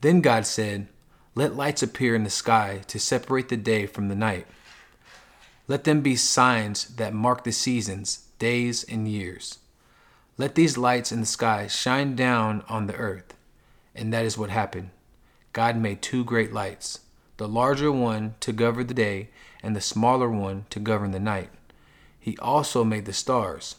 Then 0.00 0.20
God 0.20 0.46
said, 0.46 0.86
Let 1.34 1.56
lights 1.56 1.82
appear 1.82 2.14
in 2.14 2.24
the 2.24 2.30
sky 2.30 2.82
to 2.86 2.98
separate 2.98 3.48
the 3.48 3.56
day 3.56 3.86
from 3.86 4.08
the 4.08 4.14
night. 4.14 4.46
Let 5.68 5.84
them 5.84 6.00
be 6.00 6.16
signs 6.16 6.84
that 6.96 7.14
mark 7.14 7.44
the 7.44 7.52
seasons, 7.52 8.24
days, 8.38 8.84
and 8.84 9.06
years. 9.06 9.58
Let 10.38 10.54
these 10.54 10.78
lights 10.78 11.12
in 11.12 11.20
the 11.20 11.26
sky 11.26 11.66
shine 11.66 12.16
down 12.16 12.64
on 12.68 12.86
the 12.86 12.96
earth. 12.96 13.34
And 13.94 14.12
that 14.12 14.24
is 14.24 14.38
what 14.38 14.50
happened. 14.50 14.90
God 15.52 15.76
made 15.76 16.00
two 16.00 16.24
great 16.24 16.52
lights, 16.52 17.00
the 17.36 17.48
larger 17.48 17.92
one 17.92 18.34
to 18.40 18.52
govern 18.52 18.86
the 18.86 18.94
day, 18.94 19.28
and 19.62 19.76
the 19.76 19.80
smaller 19.80 20.30
one 20.30 20.64
to 20.70 20.80
govern 20.80 21.10
the 21.10 21.20
night. 21.20 21.50
He 22.20 22.36
also 22.38 22.84
made 22.84 23.06
the 23.06 23.12
stars. 23.14 23.76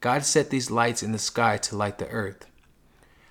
God 0.00 0.24
set 0.24 0.50
these 0.50 0.70
lights 0.70 1.02
in 1.02 1.12
the 1.12 1.18
sky 1.18 1.58
to 1.58 1.76
light 1.76 1.98
the 1.98 2.08
earth, 2.08 2.46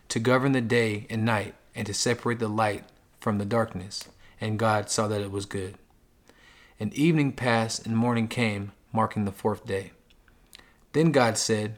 to 0.10 0.20
govern 0.20 0.52
the 0.52 0.62
day 0.62 1.08
and 1.10 1.26
night, 1.26 1.56
and 1.76 1.88
to 1.88 1.94
separate 1.94 2.40
the 2.40 2.48
light 2.48 2.86
from 3.20 3.40
the 3.40 3.46
darkness. 3.46 4.08
And 4.40 4.60
God 4.60 4.90
saw 4.90 5.08
that 5.08 5.22
it 5.22 5.32
was 5.32 5.46
good. 5.46 5.76
And 6.80 6.94
evening 6.94 7.32
passed 7.32 7.86
and 7.86 7.98
morning 7.98 8.28
came, 8.28 8.72
marking 8.92 9.26
the 9.26 9.32
fourth 9.32 9.66
day. 9.66 9.92
Then 10.92 11.12
God 11.12 11.38
said, 11.38 11.78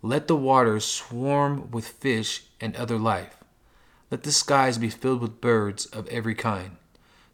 Let 0.00 0.26
the 0.26 0.36
waters 0.36 0.84
swarm 0.84 1.70
with 1.70 1.86
fish 1.86 2.44
and 2.60 2.74
other 2.76 2.98
life. 2.98 3.36
Let 4.10 4.22
the 4.22 4.32
skies 4.32 4.78
be 4.78 4.90
filled 4.90 5.20
with 5.20 5.40
birds 5.40 5.86
of 5.86 6.06
every 6.08 6.34
kind. 6.34 6.76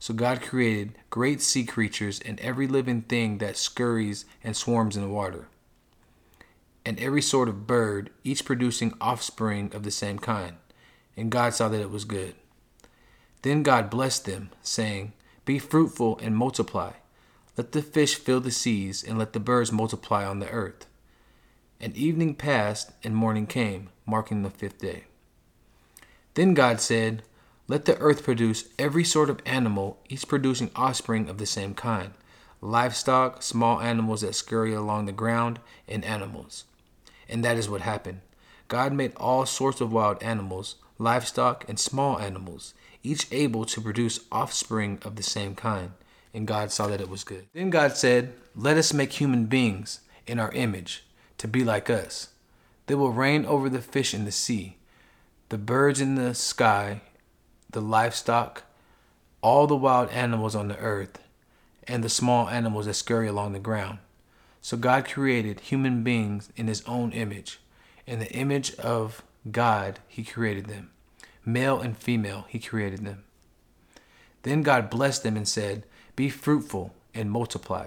So 0.01 0.15
God 0.15 0.41
created 0.41 0.97
great 1.11 1.43
sea 1.43 1.65
creatures 1.65 2.21
and 2.21 2.41
every 2.41 2.67
living 2.67 3.03
thing 3.03 3.37
that 3.39 3.59
scurries 3.59 4.25
and 4.43 4.57
swarms 4.57 4.97
in 4.97 5.03
the 5.03 5.09
water, 5.09 5.47
and 6.87 6.99
every 6.99 7.21
sort 7.21 7.51
of 7.51 7.67
bird, 7.67 8.09
each 8.25 8.47
producing 8.47 8.95
offspring 8.99 9.71
of 9.75 9.83
the 9.83 9.91
same 9.91 10.19
kind. 10.19 10.57
And 11.19 11.31
God 11.31 11.53
saw 11.53 11.69
that 11.69 11.83
it 11.83 11.91
was 11.91 12.07
good. 12.07 12.35
Then 13.43 13.63
God 13.63 13.91
blessed 13.91 14.25
them, 14.25 14.51
saying, 14.63 15.13
Be 15.45 15.59
fruitful 15.59 16.19
and 16.23 16.35
multiply. 16.35 16.93
Let 17.59 17.73
the 17.73 17.83
fish 17.83 18.15
fill 18.15 18.41
the 18.41 18.51
seas, 18.51 19.05
and 19.05 19.19
let 19.19 19.35
the 19.35 19.41
birds 19.41 19.71
multiply 19.71 20.25
on 20.25 20.39
the 20.39 20.49
earth. 20.49 20.87
And 21.79 21.95
evening 21.95 22.37
passed, 22.37 22.93
and 23.05 23.15
morning 23.15 23.47
came, 23.47 23.91
marking 24.07 24.43
the 24.43 24.51
fifth 24.51 24.79
day. 24.79 25.05
Then 26.35 26.55
God 26.55 26.81
said, 26.81 27.23
Let 27.71 27.85
the 27.85 27.97
earth 27.99 28.25
produce 28.25 28.65
every 28.81 29.05
sort 29.05 29.31
of 29.31 29.41
animal, 29.47 30.01
each 30.09 30.27
producing 30.27 30.73
offspring 30.75 31.29
of 31.29 31.39
the 31.39 31.47
same 31.47 31.73
kind 31.73 32.11
livestock, 32.61 33.45
small 33.45 33.81
animals 33.81 34.23
that 34.23 34.35
scurry 34.35 34.75
along 34.75 35.07
the 35.07 35.13
ground, 35.13 35.61
and 35.87 36.05
animals. 36.05 36.65
And 37.29 37.45
that 37.45 37.57
is 37.57 37.69
what 37.69 37.83
happened. 37.83 38.23
God 38.67 38.93
made 38.93 39.13
all 39.17 39.47
sorts 39.47 39.81
of 39.81 39.93
wild 39.93 40.21
animals, 40.21 40.75
livestock, 40.99 41.65
and 41.69 41.79
small 41.79 42.19
animals, 42.19 42.75
each 43.05 43.29
able 43.31 43.65
to 43.67 43.81
produce 43.81 44.19
offspring 44.33 44.99
of 45.03 45.15
the 45.15 45.23
same 45.23 45.55
kind. 45.55 45.93
And 46.35 46.49
God 46.49 46.73
saw 46.73 46.89
that 46.89 47.01
it 47.01 47.09
was 47.09 47.23
good. 47.23 47.47
Then 47.53 47.71
God 47.71 47.97
said, 47.97 48.33
Let 48.57 48.79
us 48.79 48.93
make 48.93 49.13
human 49.13 49.47
beings 49.47 50.01
in 50.27 50.41
our 50.41 50.51
image, 50.51 51.05
to 51.39 51.47
be 51.47 51.63
like 51.63 51.89
us. 51.89 52.31
They 52.89 52.97
will 52.97 53.13
reign 53.13 53.47
over 53.47 53.69
the 53.69 53.81
fish 53.81 54.13
in 54.13 54.25
the 54.25 54.33
sea, 54.33 54.77
the 55.51 55.59
birds 55.59 56.01
in 56.01 56.17
the 56.17 56.35
sky, 56.35 57.03
the 57.73 57.81
livestock, 57.81 58.65
all 59.43 59.67
the 59.67 59.77
wild 59.77 60.11
animals 60.11 60.55
on 60.55 60.69
the 60.69 60.79
earth, 60.79 61.19
and 61.87 62.05
the 62.05 62.09
small 62.09 62.49
animals 62.49 62.87
that 62.87 62.95
scurry 62.95 63.29
along 63.29 63.53
the 63.53 63.59
ground. 63.59 63.99
So 64.61 64.77
God 64.77 65.09
created 65.09 65.61
human 65.61 66.03
beings 66.03 66.51
in 66.57 66.67
his 66.67 66.83
own 66.87 67.13
image. 67.13 67.59
In 68.07 68.19
the 68.19 68.31
image 68.33 68.75
of 68.77 69.23
God, 69.51 70.01
he 70.07 70.25
created 70.25 70.67
them. 70.67 70.91
Male 71.45 71.81
and 71.81 71.97
female, 71.97 72.45
he 72.49 72.59
created 72.59 73.05
them. 73.05 73.25
Then 74.43 74.63
God 74.63 74.91
blessed 74.91 75.23
them 75.23 75.37
and 75.37 75.49
said, 75.49 75.85
Be 76.17 76.29
fruitful 76.29 76.95
and 77.15 77.31
multiply. 77.31 77.87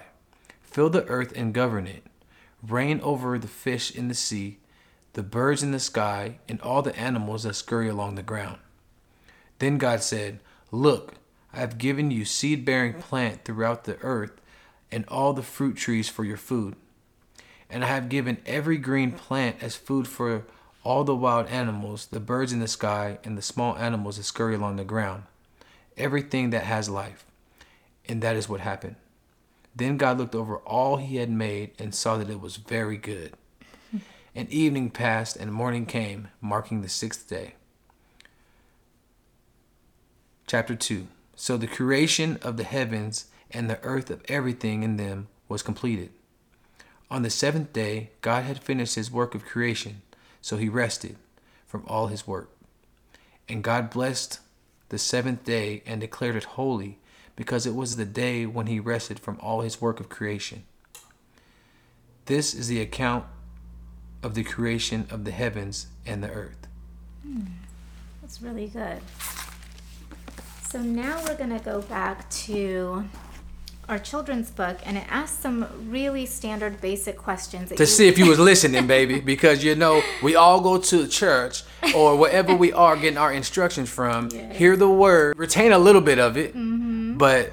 Fill 0.62 0.90
the 0.90 1.06
earth 1.06 1.32
and 1.36 1.54
govern 1.54 1.86
it. 1.86 2.04
Reign 2.66 3.00
over 3.02 3.38
the 3.38 3.48
fish 3.48 3.94
in 3.94 4.08
the 4.08 4.14
sea, 4.14 4.58
the 5.12 5.22
birds 5.22 5.62
in 5.62 5.70
the 5.70 5.78
sky, 5.78 6.38
and 6.48 6.60
all 6.60 6.82
the 6.82 6.98
animals 6.98 7.44
that 7.44 7.54
scurry 7.54 7.88
along 7.88 8.14
the 8.14 8.22
ground. 8.22 8.58
Then 9.58 9.78
God 9.78 10.02
said, 10.02 10.40
Look, 10.70 11.14
I 11.52 11.58
have 11.58 11.78
given 11.78 12.10
you 12.10 12.24
seed 12.24 12.64
bearing 12.64 12.94
plant 12.94 13.44
throughout 13.44 13.84
the 13.84 13.98
earth, 14.02 14.40
and 14.90 15.04
all 15.08 15.32
the 15.32 15.42
fruit 15.42 15.76
trees 15.76 16.08
for 16.08 16.24
your 16.24 16.36
food. 16.36 16.76
And 17.70 17.84
I 17.84 17.88
have 17.88 18.08
given 18.08 18.38
every 18.46 18.76
green 18.76 19.12
plant 19.12 19.56
as 19.60 19.76
food 19.76 20.06
for 20.06 20.44
all 20.84 21.02
the 21.02 21.16
wild 21.16 21.48
animals, 21.48 22.06
the 22.06 22.20
birds 22.20 22.52
in 22.52 22.60
the 22.60 22.68
sky, 22.68 23.18
and 23.24 23.38
the 23.38 23.42
small 23.42 23.76
animals 23.76 24.16
that 24.16 24.24
scurry 24.24 24.54
along 24.54 24.76
the 24.76 24.84
ground, 24.84 25.24
everything 25.96 26.50
that 26.50 26.64
has 26.64 26.88
life. 26.88 27.24
And 28.06 28.22
that 28.22 28.36
is 28.36 28.48
what 28.48 28.60
happened. 28.60 28.96
Then 29.74 29.96
God 29.96 30.18
looked 30.18 30.34
over 30.34 30.58
all 30.58 30.98
he 30.98 31.16
had 31.16 31.30
made 31.30 31.72
and 31.78 31.94
saw 31.94 32.16
that 32.16 32.30
it 32.30 32.40
was 32.40 32.56
very 32.56 32.96
good. 32.96 33.32
And 34.36 34.50
evening 34.50 34.90
passed 34.90 35.36
and 35.36 35.52
morning 35.52 35.86
came, 35.86 36.26
marking 36.40 36.82
the 36.82 36.88
sixth 36.88 37.28
day. 37.28 37.54
Chapter 40.46 40.74
2 40.74 41.06
So 41.36 41.56
the 41.56 41.66
creation 41.66 42.38
of 42.42 42.56
the 42.56 42.64
heavens 42.64 43.26
and 43.50 43.70
the 43.70 43.82
earth 43.82 44.10
of 44.10 44.22
everything 44.28 44.82
in 44.82 44.96
them 44.96 45.28
was 45.48 45.62
completed. 45.62 46.10
On 47.10 47.22
the 47.22 47.30
seventh 47.30 47.72
day, 47.72 48.10
God 48.20 48.44
had 48.44 48.62
finished 48.62 48.96
his 48.96 49.10
work 49.10 49.34
of 49.34 49.44
creation, 49.44 50.02
so 50.40 50.56
he 50.56 50.68
rested 50.68 51.16
from 51.66 51.84
all 51.86 52.08
his 52.08 52.26
work. 52.26 52.50
And 53.48 53.62
God 53.62 53.90
blessed 53.90 54.40
the 54.88 54.98
seventh 54.98 55.44
day 55.44 55.82
and 55.86 56.00
declared 56.00 56.36
it 56.36 56.44
holy, 56.44 56.98
because 57.36 57.66
it 57.66 57.74
was 57.74 57.96
the 57.96 58.04
day 58.04 58.46
when 58.46 58.66
he 58.66 58.80
rested 58.80 59.18
from 59.18 59.38
all 59.40 59.60
his 59.60 59.80
work 59.80 60.00
of 60.00 60.08
creation. 60.08 60.64
This 62.26 62.54
is 62.54 62.68
the 62.68 62.80
account 62.80 63.24
of 64.22 64.34
the 64.34 64.44
creation 64.44 65.06
of 65.10 65.24
the 65.24 65.30
heavens 65.30 65.88
and 66.06 66.22
the 66.22 66.30
earth. 66.30 66.66
Hmm. 67.22 67.42
That's 68.22 68.40
really 68.40 68.68
good. 68.68 69.00
So 70.74 70.82
now 70.82 71.22
we're 71.22 71.36
going 71.36 71.56
to 71.56 71.64
go 71.64 71.82
back 71.82 72.28
to 72.30 73.04
our 73.88 73.96
children's 73.96 74.50
book 74.50 74.76
and 74.84 74.98
it 74.98 75.04
asks 75.08 75.38
some 75.38 75.68
really 75.88 76.26
standard 76.26 76.80
basic 76.80 77.16
questions 77.16 77.70
to 77.70 77.86
see 77.86 78.08
if 78.08 78.18
you 78.18 78.26
was 78.28 78.38
listening, 78.50 78.88
baby, 78.88 79.20
because 79.20 79.62
you 79.62 79.76
know 79.76 80.02
we 80.20 80.34
all 80.34 80.60
go 80.60 80.78
to 80.78 81.06
church 81.06 81.62
or 81.94 82.16
wherever 82.16 82.56
we 82.56 82.72
are 82.72 82.96
getting 82.96 83.18
our 83.18 83.32
instructions 83.32 83.88
from, 83.88 84.30
Yes. 84.32 84.56
hear 84.56 84.76
the 84.76 84.88
word, 84.88 85.38
retain 85.38 85.70
a 85.70 85.78
little 85.78 86.00
bit 86.00 86.18
of 86.18 86.36
it, 86.36 86.56
mm-hmm. 86.56 87.18
but 87.18 87.52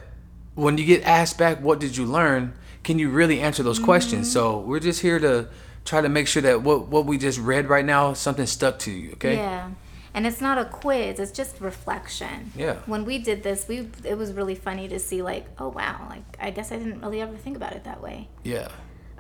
when 0.55 0.79
you 0.79 0.85
get 0.85 1.03
asked 1.03 1.37
back, 1.37 1.61
what 1.61 1.79
did 1.79 1.95
you 1.95 2.07
learn? 2.07 2.55
Can 2.83 2.97
you 2.97 3.11
really 3.11 3.39
answer 3.39 3.61
those 3.61 3.77
questions? 3.77 4.29
Mm-hmm. 4.29 4.33
So 4.33 4.61
we're 4.61 4.79
just 4.79 4.99
here 4.99 5.19
to 5.19 5.47
try 5.85 6.01
to 6.01 6.09
make 6.09 6.25
sure 6.27 6.41
that 6.41 6.63
what 6.63 6.87
what 6.87 7.05
we 7.05 7.19
just 7.19 7.37
read 7.37 7.69
right 7.69 7.85
now, 7.85 8.13
something 8.13 8.47
stuck 8.47 8.79
to 8.79 8.91
you. 8.91 9.11
Okay. 9.11 9.35
Yeah. 9.35 9.69
And 10.13 10.27
it's 10.27 10.41
not 10.41 10.57
a 10.57 10.65
quiz, 10.65 11.19
it's 11.19 11.31
just 11.31 11.61
reflection. 11.61 12.51
Yeah. 12.55 12.77
When 12.85 13.05
we 13.05 13.17
did 13.17 13.43
this, 13.43 13.67
we 13.67 13.89
it 14.03 14.17
was 14.17 14.33
really 14.33 14.55
funny 14.55 14.87
to 14.89 14.99
see 14.99 15.21
like, 15.21 15.47
oh 15.57 15.69
wow, 15.69 16.07
like 16.09 16.37
I 16.39 16.51
guess 16.51 16.71
I 16.71 16.77
didn't 16.77 17.01
really 17.01 17.21
ever 17.21 17.37
think 17.37 17.55
about 17.55 17.73
it 17.73 17.85
that 17.85 18.01
way. 18.01 18.27
Yeah. 18.43 18.67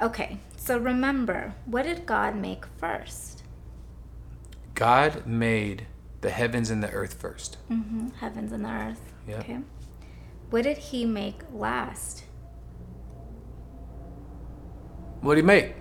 Okay. 0.01 0.39
So 0.57 0.77
remember, 0.77 1.53
what 1.65 1.83
did 1.83 2.05
God 2.05 2.35
make 2.35 2.65
first? 2.77 3.43
God 4.75 5.25
made 5.25 5.87
the 6.21 6.29
heavens 6.29 6.69
and 6.69 6.83
the 6.83 6.89
earth 6.91 7.13
first. 7.13 7.57
mm-hmm. 7.69 8.09
Heavens 8.19 8.51
and 8.51 8.65
the 8.65 8.69
earth. 8.69 9.13
Yeah. 9.27 9.37
Okay. 9.39 9.59
What 10.49 10.63
did 10.63 10.77
he 10.77 11.05
make 11.05 11.41
last? 11.53 12.25
What 15.21 15.35
did 15.35 15.41
he 15.41 15.45
make? 15.47 15.73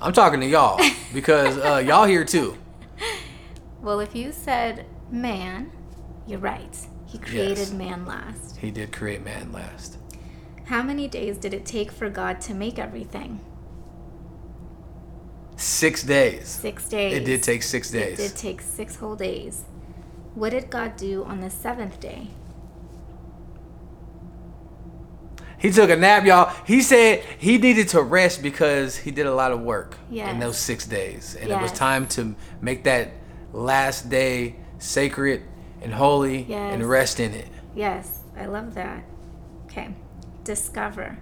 I'm 0.00 0.12
talking 0.12 0.40
to 0.40 0.46
y'all 0.46 0.80
because 1.12 1.58
uh, 1.58 1.82
y'all 1.84 2.06
here 2.06 2.24
too. 2.24 2.56
Well, 3.80 4.00
if 4.00 4.14
you 4.14 4.32
said 4.32 4.86
man, 5.10 5.70
you're 6.26 6.38
right. 6.38 6.76
He 7.06 7.18
created 7.18 7.58
Yes. 7.58 7.72
man 7.72 8.04
last. 8.04 8.56
He 8.58 8.70
did 8.70 8.92
create 8.92 9.24
man 9.24 9.52
last. 9.52 9.98
How 10.64 10.82
many 10.82 11.08
days 11.08 11.38
did 11.38 11.54
it 11.54 11.64
take 11.64 11.90
for 11.90 12.10
God 12.10 12.40
to 12.42 12.54
make 12.54 12.78
everything? 12.78 13.40
Six 15.56 16.02
days. 16.02 16.46
Six 16.48 16.88
days. 16.88 17.14
It 17.14 17.24
did 17.24 17.42
take 17.42 17.62
six 17.62 17.90
days. 17.90 18.18
It 18.18 18.28
did 18.28 18.36
take 18.36 18.60
six 18.60 18.96
whole 18.96 19.16
days. 19.16 19.64
What 20.34 20.50
did 20.50 20.70
God 20.70 20.96
do 20.96 21.24
on 21.24 21.40
the 21.40 21.50
seventh 21.50 21.98
day? 22.00 22.28
He 25.58 25.70
took 25.72 25.90
a 25.90 25.96
nap, 25.96 26.24
y'all. 26.24 26.54
He 26.66 26.82
said 26.82 27.24
he 27.38 27.58
needed 27.58 27.88
to 27.88 28.02
rest 28.02 28.42
because 28.42 28.96
he 28.96 29.10
did 29.10 29.26
a 29.26 29.34
lot 29.34 29.50
of 29.50 29.60
work 29.60 29.96
in 30.10 30.38
those 30.38 30.56
six 30.56 30.86
days. 30.86 31.34
And 31.40 31.50
it 31.50 31.60
was 31.60 31.72
time 31.72 32.06
to 32.08 32.36
make 32.60 32.84
that 32.84 33.10
last 33.52 34.08
day 34.10 34.56
sacred 34.78 35.42
and 35.82 35.94
holy 35.94 36.42
Yes. 36.42 36.74
and 36.74 36.88
rest 36.88 37.20
in 37.20 37.32
it. 37.34 37.48
Yes, 37.74 38.20
I 38.36 38.46
love 38.46 38.74
that. 38.74 39.04
Okay. 39.66 39.94
Discover. 40.44 41.18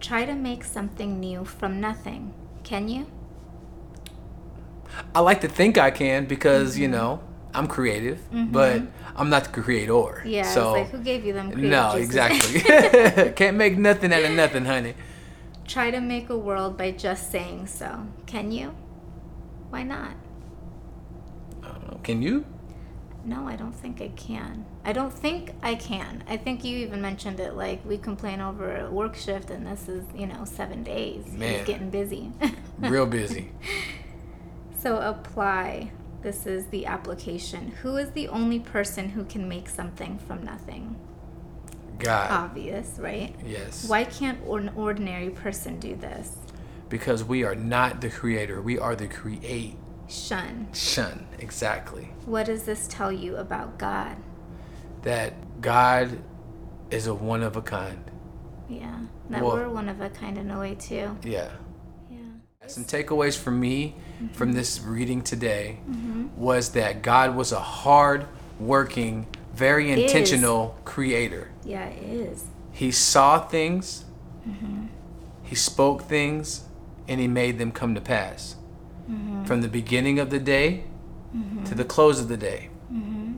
Try 0.00 0.24
to 0.26 0.34
make 0.34 0.64
something 0.64 1.18
new 1.20 1.44
from 1.44 1.80
nothing. 1.80 2.34
Can 2.64 2.88
you? 2.88 3.06
I 5.14 5.20
like 5.20 5.40
to 5.40 5.48
think 5.48 5.78
I 5.78 5.90
can 5.90 6.26
because, 6.26 6.74
Mm-hmm. 6.74 6.82
you 6.82 6.88
know, 6.88 7.20
I'm 7.54 7.66
creative, 7.68 8.18
but 8.52 8.82
I'm 9.16 9.30
not 9.30 9.44
the 9.44 9.62
creator. 9.62 10.22
Yeah. 10.26 10.42
So, 10.42 10.72
like 10.72 10.90
who 10.90 10.98
gave 10.98 11.24
you 11.24 11.32
them 11.32 11.52
creative 11.52 11.70
no, 11.70 11.92
juices? 11.92 12.04
exactly. 12.06 13.32
Can't 13.36 13.56
make 13.56 13.78
nothing 13.78 14.12
out 14.12 14.24
of 14.24 14.32
nothing, 14.32 14.64
honey. 14.64 14.94
Try 15.66 15.90
to 15.92 16.00
make 16.00 16.28
a 16.30 16.36
world 16.36 16.76
by 16.76 16.90
just 16.90 17.30
saying 17.30 17.68
so. 17.68 18.06
Can 18.26 18.50
you? 18.52 18.74
Why 19.70 19.82
not? 19.84 20.14
Can 22.04 22.20
you? 22.22 22.44
No, 23.24 23.48
I 23.48 23.56
don't 23.56 23.74
think 23.74 24.02
I 24.02 24.08
can. 24.08 24.66
I 24.84 24.92
don't 24.92 25.12
think 25.12 25.52
I 25.62 25.74
can. 25.74 26.22
I 26.28 26.36
think 26.36 26.62
you 26.62 26.76
even 26.78 27.00
mentioned 27.00 27.40
it 27.40 27.54
like 27.54 27.82
we 27.86 27.96
complain 27.96 28.42
over 28.42 28.76
a 28.76 28.90
work 28.90 29.16
shift 29.16 29.48
and 29.50 29.66
this 29.66 29.88
is, 29.88 30.04
you 30.14 30.26
know, 30.26 30.44
seven 30.44 30.82
days. 30.82 31.26
Man. 31.32 31.64
Getting 31.64 31.88
busy. 31.88 32.30
Real 32.78 33.06
busy. 33.06 33.50
so 34.78 34.98
apply. 34.98 35.90
This 36.20 36.46
is 36.46 36.66
the 36.66 36.86
application. 36.86 37.68
Who 37.82 37.96
is 37.96 38.10
the 38.10 38.28
only 38.28 38.60
person 38.60 39.08
who 39.10 39.24
can 39.24 39.48
make 39.48 39.68
something 39.68 40.18
from 40.18 40.42
nothing? 40.42 40.96
God. 41.98 42.30
Obvious, 42.30 42.96
right? 42.98 43.34
yes. 43.44 43.88
Why 43.88 44.04
can't 44.04 44.42
an 44.44 44.70
ordinary 44.76 45.30
person 45.30 45.78
do 45.78 45.96
this? 45.96 46.36
Because 46.88 47.24
we 47.24 47.44
are 47.44 47.54
not 47.54 48.00
the 48.00 48.10
creator. 48.10 48.60
We 48.60 48.78
are 48.78 48.94
the 48.94 49.08
creation. 49.08 49.78
Shun. 50.08 50.68
Shun, 50.72 51.26
exactly. 51.38 52.10
What 52.26 52.46
does 52.46 52.64
this 52.64 52.86
tell 52.88 53.10
you 53.12 53.36
about 53.36 53.78
God? 53.78 54.16
That 55.02 55.60
God 55.60 56.18
is 56.90 57.06
a 57.06 57.14
one 57.14 57.42
of 57.42 57.56
a 57.56 57.62
kind. 57.62 58.10
Yeah. 58.68 59.00
That 59.30 59.42
Well- 59.42 59.52
we're 59.56 59.68
one 59.68 59.88
of 59.88 60.00
a 60.00 60.10
kind 60.10 60.38
in 60.38 60.50
a 60.50 60.58
way 60.58 60.74
too. 60.74 61.16
Yeah. 61.22 61.48
Yeah. 62.10 62.18
Some 62.66 62.84
takeaways 62.84 63.36
for 63.36 63.50
me 63.50 63.96
from 64.32 64.52
this 64.52 64.80
reading 64.80 65.22
today 65.22 65.80
was 66.36 66.70
that 66.70 67.02
God 67.02 67.34
was 67.36 67.52
a 67.52 67.60
hard 67.60 68.26
working, 68.58 69.26
very 69.54 69.90
Is. 69.90 69.98
intentional 70.00 70.76
creator. 70.84 71.48
Yeah, 71.64 71.86
it 71.86 72.02
is. 72.10 72.44
He 72.72 72.90
saw 72.90 73.40
things, 73.46 74.04
Mhm. 74.46 74.88
he 75.42 75.54
spoke 75.54 76.02
things, 76.02 76.64
and 77.08 77.20
he 77.20 77.28
made 77.28 77.58
them 77.58 77.70
come 77.72 77.94
to 77.94 78.00
pass. 78.00 78.56
Mm-hmm. 79.10 79.44
From 79.44 79.60
the 79.60 79.68
beginning 79.68 80.18
of 80.18 80.30
the 80.30 80.38
day 80.38 80.84
to 81.32 81.38
mm-hmm. 81.38 81.76
the 81.76 81.84
close 81.84 82.20
of 82.20 82.28
the 82.28 82.36
day. 82.36 82.70
Mm-hmm. 82.92 83.34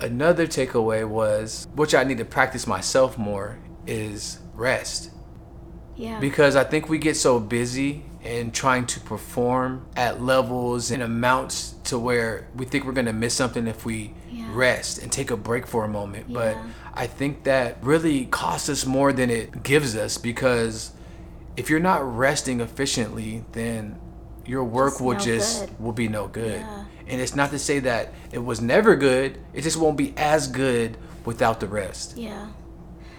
Another 0.00 0.46
takeaway 0.46 1.06
was, 1.06 1.68
which 1.74 1.94
I 1.94 2.04
need 2.04 2.18
to 2.18 2.24
practice 2.24 2.66
myself 2.66 3.16
more, 3.16 3.58
is 3.86 4.40
rest. 4.54 5.10
Yeah. 5.96 6.18
Because 6.18 6.56
I 6.56 6.64
think 6.64 6.88
we 6.88 6.98
get 6.98 7.16
so 7.16 7.38
busy 7.38 8.04
in 8.24 8.50
trying 8.50 8.86
to 8.86 9.00
perform 9.00 9.86
at 9.96 10.22
levels 10.22 10.90
and 10.90 11.02
amounts 11.02 11.74
to 11.84 11.98
where 11.98 12.48
we 12.56 12.64
think 12.64 12.84
we're 12.84 12.92
going 12.92 13.06
to 13.06 13.12
miss 13.12 13.34
something 13.34 13.66
if 13.66 13.84
we 13.84 14.14
Yeah. 14.32 14.46
rest 14.52 14.98
and 14.98 15.12
take 15.12 15.30
a 15.30 15.36
break 15.36 15.66
for 15.66 15.84
a 15.84 15.88
moment. 15.88 16.32
But 16.32 16.56
I 16.94 17.06
think 17.06 17.44
that 17.44 17.76
really 17.82 18.24
costs 18.26 18.68
us 18.68 18.86
more 18.86 19.12
than 19.12 19.30
it 19.30 19.62
gives 19.62 19.94
us 19.94 20.16
because 20.16 20.92
if 21.56 21.68
you're 21.70 21.80
not 21.80 22.00
resting 22.16 22.60
efficiently, 22.60 23.44
then 23.52 23.98
your 24.46 24.64
work 24.64 25.00
will 25.00 25.18
just 25.18 25.66
good. 25.66 25.80
will 25.80 25.92
be 25.92 26.08
no 26.08 26.28
good. 26.28 26.60
Yeah. 26.60 26.84
And 27.06 27.20
it's 27.20 27.34
not 27.34 27.50
to 27.50 27.58
say 27.58 27.80
that 27.80 28.12
it 28.32 28.38
was 28.38 28.60
never 28.60 28.96
good. 28.96 29.38
It 29.52 29.62
just 29.62 29.76
won't 29.76 29.96
be 29.96 30.14
as 30.16 30.48
good 30.48 30.96
without 31.24 31.60
the 31.60 31.66
rest. 31.66 32.16
Yeah. 32.16 32.48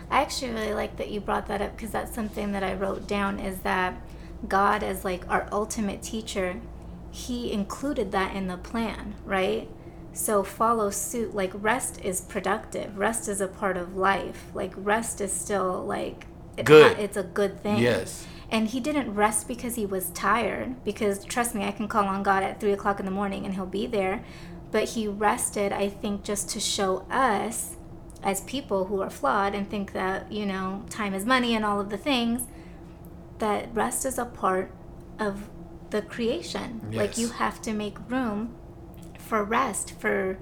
I 0.10 0.22
actually 0.22 0.52
really 0.52 0.74
like 0.74 0.98
that 0.98 1.10
you 1.10 1.20
brought 1.20 1.48
that 1.48 1.62
up 1.62 1.76
because 1.76 1.92
that's 1.92 2.14
something 2.14 2.52
that 2.52 2.64
I 2.64 2.74
wrote 2.74 3.08
down 3.08 3.40
is 3.40 3.60
that 3.60 3.96
God, 4.48 4.84
as 4.84 5.04
like 5.04 5.28
our 5.30 5.48
ultimate 5.52 6.02
teacher, 6.02 6.62
He 7.12 7.52
included 7.52 8.12
that 8.12 8.36
in 8.36 8.48
the 8.48 8.58
plan, 8.58 9.16
right? 9.24 9.70
So 10.14 10.44
follow 10.44 10.90
suit. 10.90 11.34
Like 11.34 11.52
rest 11.56 12.00
is 12.04 12.22
productive, 12.22 12.98
rest 12.98 13.28
is 13.30 13.40
a 13.42 13.48
part 13.48 13.78
of 13.78 13.96
life. 13.96 14.46
Like 14.54 14.74
rest 14.76 15.22
is 15.22 15.32
still 15.32 15.86
like 15.86 16.28
it- 16.58 16.66
Good. 16.66 17.00
it's 17.00 17.18
a 17.18 17.24
good 17.24 17.62
thing. 17.64 17.78
Yes. 17.80 18.26
And 18.56 18.70
he 18.70 18.80
didn't 18.80 19.14
rest 19.14 19.50
because 19.50 19.76
he 19.76 19.86
was 19.86 20.12
tired, 20.12 20.82
because 20.86 21.26
trust 21.26 21.54
me, 21.54 21.66
I 21.66 21.72
can 21.72 21.90
call 21.90 22.06
on 22.06 22.24
God 22.24 22.42
at 22.42 22.62
three 22.62 22.72
o'clock 22.72 23.02
in 23.02 23.06
the 23.06 23.12
morning 23.12 23.44
and 23.44 23.54
he'll 23.54 23.66
be 23.66 23.86
there. 23.86 24.24
But 24.72 24.86
he 24.92 25.10
rested, 25.10 25.74
I 25.74 25.90
think, 25.90 26.24
just 26.24 26.48
to 26.52 26.62
show 26.62 27.00
us 27.12 27.76
as 28.24 28.40
people 28.42 28.86
who 28.86 29.02
are 29.02 29.10
flawed 29.10 29.56
and 29.56 29.70
think 29.70 29.92
that, 29.92 30.32
you 30.32 30.46
know, 30.46 30.86
time 30.90 31.14
is 31.14 31.26
money 31.26 31.54
and 31.54 31.66
all 31.66 31.82
of 31.82 31.90
the 31.90 31.98
things, 31.98 32.44
that 33.40 33.76
rest 33.76 34.06
is 34.06 34.18
a 34.18 34.24
part 34.24 34.72
of 35.20 35.50
the 35.90 36.02
creation. 36.02 36.80
Like 36.94 37.18
you 37.18 37.28
have 37.28 37.62
to 37.64 37.74
make 37.74 37.98
room 38.10 38.56
for 39.20 39.44
rest, 39.44 40.00
for 40.00 40.40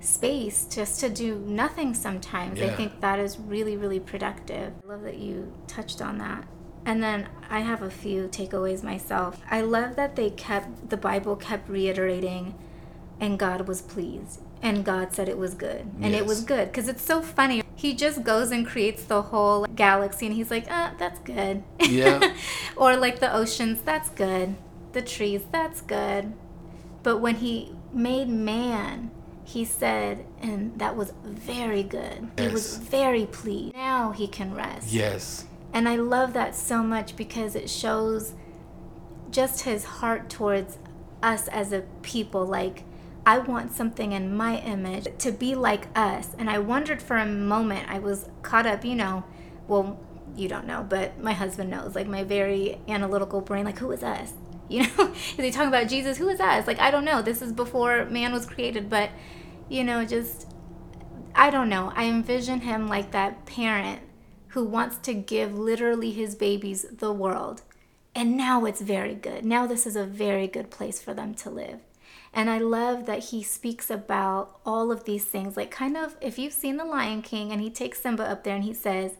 space, 0.00 0.64
just 0.64 0.98
to 0.98 1.08
do 1.08 1.36
nothing 1.38 1.94
sometimes. 1.94 2.60
I 2.60 2.70
think 2.70 3.00
that 3.02 3.20
is 3.20 3.38
really, 3.38 3.76
really 3.76 4.00
productive. 4.00 4.72
I 4.82 4.88
love 4.88 5.02
that 5.02 5.18
you 5.18 5.52
touched 5.68 6.02
on 6.02 6.18
that. 6.18 6.44
And 6.84 7.02
then 7.02 7.28
I 7.48 7.60
have 7.60 7.82
a 7.82 7.90
few 7.90 8.28
takeaways 8.28 8.82
myself. 8.82 9.40
I 9.50 9.60
love 9.60 9.96
that 9.96 10.16
they 10.16 10.30
kept, 10.30 10.90
the 10.90 10.96
Bible 10.96 11.36
kept 11.36 11.68
reiterating, 11.68 12.54
and 13.20 13.38
God 13.38 13.68
was 13.68 13.80
pleased. 13.80 14.40
And 14.62 14.84
God 14.84 15.12
said 15.12 15.28
it 15.28 15.38
was 15.38 15.54
good. 15.54 15.90
And 16.00 16.14
it 16.14 16.24
was 16.24 16.44
good. 16.44 16.68
Because 16.68 16.88
it's 16.88 17.02
so 17.02 17.20
funny. 17.20 17.62
He 17.74 17.94
just 17.94 18.22
goes 18.22 18.52
and 18.52 18.64
creates 18.66 19.04
the 19.04 19.22
whole 19.22 19.66
galaxy, 19.66 20.26
and 20.26 20.34
he's 20.34 20.50
like, 20.50 20.66
ah, 20.70 20.94
that's 20.98 21.18
good. 21.20 21.64
Yeah. 21.80 22.34
or 22.76 22.96
like 22.96 23.18
the 23.18 23.32
oceans, 23.32 23.82
that's 23.82 24.08
good. 24.10 24.54
The 24.92 25.02
trees, 25.02 25.42
that's 25.50 25.80
good. 25.80 26.32
But 27.02 27.18
when 27.18 27.36
he 27.36 27.74
made 27.92 28.28
man, 28.28 29.10
he 29.44 29.64
said, 29.64 30.24
and 30.40 30.78
that 30.78 30.96
was 30.96 31.12
very 31.24 31.82
good. 31.82 32.28
Yes. 32.38 32.46
He 32.46 32.52
was 32.52 32.76
very 32.76 33.26
pleased. 33.26 33.74
Now 33.74 34.12
he 34.12 34.28
can 34.28 34.54
rest. 34.54 34.92
Yes. 34.92 35.44
And 35.72 35.88
I 35.88 35.96
love 35.96 36.32
that 36.34 36.54
so 36.54 36.82
much 36.82 37.16
because 37.16 37.54
it 37.54 37.70
shows 37.70 38.34
just 39.30 39.62
his 39.62 39.84
heart 39.84 40.28
towards 40.28 40.78
us 41.22 41.48
as 41.48 41.72
a 41.72 41.82
people. 42.02 42.44
Like, 42.44 42.84
I 43.24 43.38
want 43.38 43.72
something 43.72 44.12
in 44.12 44.36
my 44.36 44.58
image 44.58 45.06
to 45.18 45.32
be 45.32 45.54
like 45.54 45.86
us. 45.96 46.30
And 46.38 46.50
I 46.50 46.58
wondered 46.58 47.00
for 47.00 47.16
a 47.16 47.26
moment, 47.26 47.88
I 47.88 47.98
was 47.98 48.28
caught 48.42 48.66
up, 48.66 48.84
you 48.84 48.94
know, 48.94 49.24
well, 49.68 49.98
you 50.36 50.48
don't 50.48 50.66
know, 50.66 50.84
but 50.88 51.18
my 51.18 51.32
husband 51.32 51.70
knows, 51.70 51.94
like 51.94 52.06
my 52.06 52.24
very 52.24 52.80
analytical 52.88 53.40
brain, 53.40 53.64
like, 53.64 53.78
who 53.78 53.90
is 53.92 54.02
us? 54.02 54.32
You 54.68 54.84
know, 54.84 55.12
is 55.12 55.36
he 55.36 55.50
talking 55.50 55.68
about 55.68 55.88
Jesus? 55.88 56.16
Who 56.16 56.30
is 56.30 56.40
us? 56.40 56.66
Like, 56.66 56.78
I 56.78 56.90
don't 56.90 57.04
know. 57.04 57.20
This 57.20 57.42
is 57.42 57.52
before 57.52 58.06
man 58.06 58.32
was 58.32 58.46
created, 58.46 58.88
but, 58.88 59.10
you 59.68 59.84
know, 59.84 60.02
just 60.06 60.46
I 61.34 61.50
don't 61.50 61.68
know. 61.68 61.92
I 61.94 62.04
envision 62.04 62.60
him 62.60 62.88
like 62.88 63.10
that 63.10 63.44
parent 63.44 64.00
who 64.52 64.64
wants 64.64 64.98
to 64.98 65.14
give 65.14 65.58
literally 65.58 66.12
his 66.12 66.34
babies 66.34 66.84
the 66.90 67.12
world. 67.12 67.62
And 68.14 68.36
now 68.36 68.66
it's 68.66 68.82
very 68.82 69.14
good. 69.14 69.44
Now 69.44 69.66
this 69.66 69.86
is 69.86 69.96
a 69.96 70.04
very 70.04 70.46
good 70.46 70.70
place 70.70 71.00
for 71.00 71.14
them 71.14 71.34
to 71.36 71.50
live. 71.50 71.80
And 72.34 72.48
I 72.48 72.58
love 72.58 73.06
that 73.06 73.24
he 73.24 73.42
speaks 73.42 73.90
about 73.90 74.58
all 74.64 74.90
of 74.90 75.04
these 75.04 75.24
things. 75.24 75.56
Like, 75.56 75.70
kind 75.70 75.96
of, 75.96 76.16
if 76.20 76.38
you've 76.38 76.52
seen 76.52 76.76
The 76.76 76.84
Lion 76.84 77.22
King 77.22 77.52
and 77.52 77.60
he 77.60 77.70
takes 77.70 78.00
Simba 78.00 78.24
up 78.24 78.44
there 78.44 78.54
and 78.54 78.64
he 78.64 78.74
says, 78.74 79.12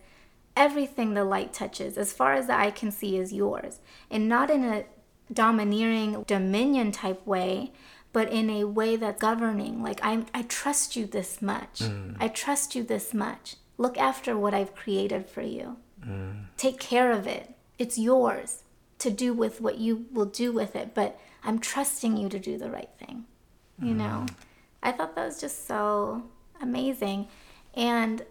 Everything 0.54 1.14
the 1.14 1.24
light 1.24 1.54
touches, 1.54 1.96
as 1.96 2.12
far 2.12 2.34
as 2.34 2.46
the 2.46 2.58
eye 2.58 2.70
can 2.70 2.90
see, 2.90 3.16
is 3.16 3.32
yours. 3.32 3.80
And 4.10 4.28
not 4.28 4.50
in 4.50 4.64
a 4.64 4.84
domineering 5.32 6.24
dominion 6.26 6.92
type 6.92 7.26
way, 7.26 7.72
but 8.12 8.30
in 8.30 8.50
a 8.50 8.64
way 8.64 8.96
that's 8.96 9.20
governing. 9.20 9.82
Like, 9.82 10.00
I, 10.02 10.24
I 10.34 10.42
trust 10.42 10.94
you 10.94 11.06
this 11.06 11.40
much. 11.40 11.80
Mm. 11.80 12.16
I 12.20 12.28
trust 12.28 12.74
you 12.74 12.82
this 12.82 13.14
much. 13.14 13.56
Look 13.78 13.98
after 13.98 14.36
what 14.36 14.54
I've 14.54 14.74
created 14.74 15.28
for 15.28 15.42
you. 15.42 15.76
Mm. 16.06 16.46
Take 16.56 16.78
care 16.78 17.12
of 17.12 17.26
it. 17.26 17.54
It's 17.78 17.98
yours 17.98 18.64
to 18.98 19.10
do 19.10 19.32
with 19.32 19.60
what 19.60 19.78
you 19.78 20.06
will 20.12 20.26
do 20.26 20.52
with 20.52 20.76
it, 20.76 20.94
but 20.94 21.18
I'm 21.42 21.58
trusting 21.58 22.16
you 22.16 22.28
to 22.28 22.38
do 22.38 22.56
the 22.56 22.70
right 22.70 22.90
thing. 22.98 23.24
You 23.80 23.94
mm. 23.94 23.98
know? 23.98 24.26
I 24.82 24.92
thought 24.92 25.14
that 25.14 25.24
was 25.24 25.40
just 25.40 25.66
so 25.66 26.24
amazing. 26.60 27.28
And 27.74 28.24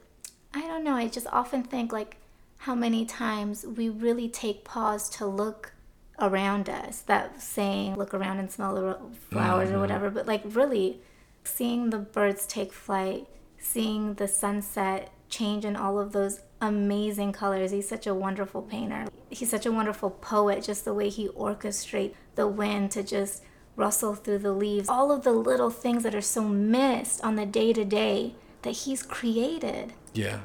I 0.53 0.61
don't 0.61 0.83
know, 0.83 0.95
I 0.95 1.07
just 1.07 1.27
often 1.27 1.63
think 1.63 1.91
like 1.91 2.17
how 2.57 2.75
many 2.75 3.05
times 3.05 3.65
we 3.65 3.89
really 3.89 4.29
take 4.29 4.63
pause 4.63 5.09
to 5.11 5.25
look 5.25 5.73
around 6.19 6.69
us. 6.69 7.01
That 7.01 7.41
saying, 7.41 7.95
look 7.95 8.13
around 8.13 8.39
and 8.39 8.51
smell 8.51 8.75
the 8.75 8.97
flowers 9.29 9.69
or 9.69 9.73
mm-hmm. 9.73 9.81
whatever, 9.81 10.09
but 10.09 10.27
like 10.27 10.41
really 10.45 11.01
seeing 11.43 11.89
the 11.89 11.97
birds 11.97 12.45
take 12.45 12.71
flight, 12.71 13.27
seeing 13.57 14.15
the 14.15 14.27
sunset 14.27 15.11
change 15.31 15.65
in 15.65 15.75
all 15.75 15.99
of 15.99 16.11
those 16.11 16.41
amazing 16.61 17.31
colors. 17.31 17.71
He's 17.71 17.89
such 17.89 18.05
a 18.05 18.13
wonderful 18.13 18.61
painter. 18.61 19.07
He's 19.29 19.49
such 19.49 19.65
a 19.65 19.71
wonderful 19.71 20.11
poet, 20.11 20.63
just 20.63 20.85
the 20.85 20.93
way 20.93 21.09
he 21.09 21.29
orchestrates 21.29 22.13
the 22.35 22.47
wind 22.47 22.91
to 22.91 23.01
just 23.01 23.43
rustle 23.75 24.13
through 24.13 24.39
the 24.39 24.53
leaves. 24.53 24.89
All 24.89 25.11
of 25.11 25.23
the 25.23 25.31
little 25.31 25.71
things 25.71 26.03
that 26.03 26.13
are 26.13 26.21
so 26.21 26.43
missed 26.43 27.23
on 27.23 27.35
the 27.35 27.45
day 27.45 27.73
to 27.73 27.83
day 27.83 28.35
that 28.61 28.71
he's 28.71 29.01
created. 29.01 29.93
Yeah. 30.13 30.41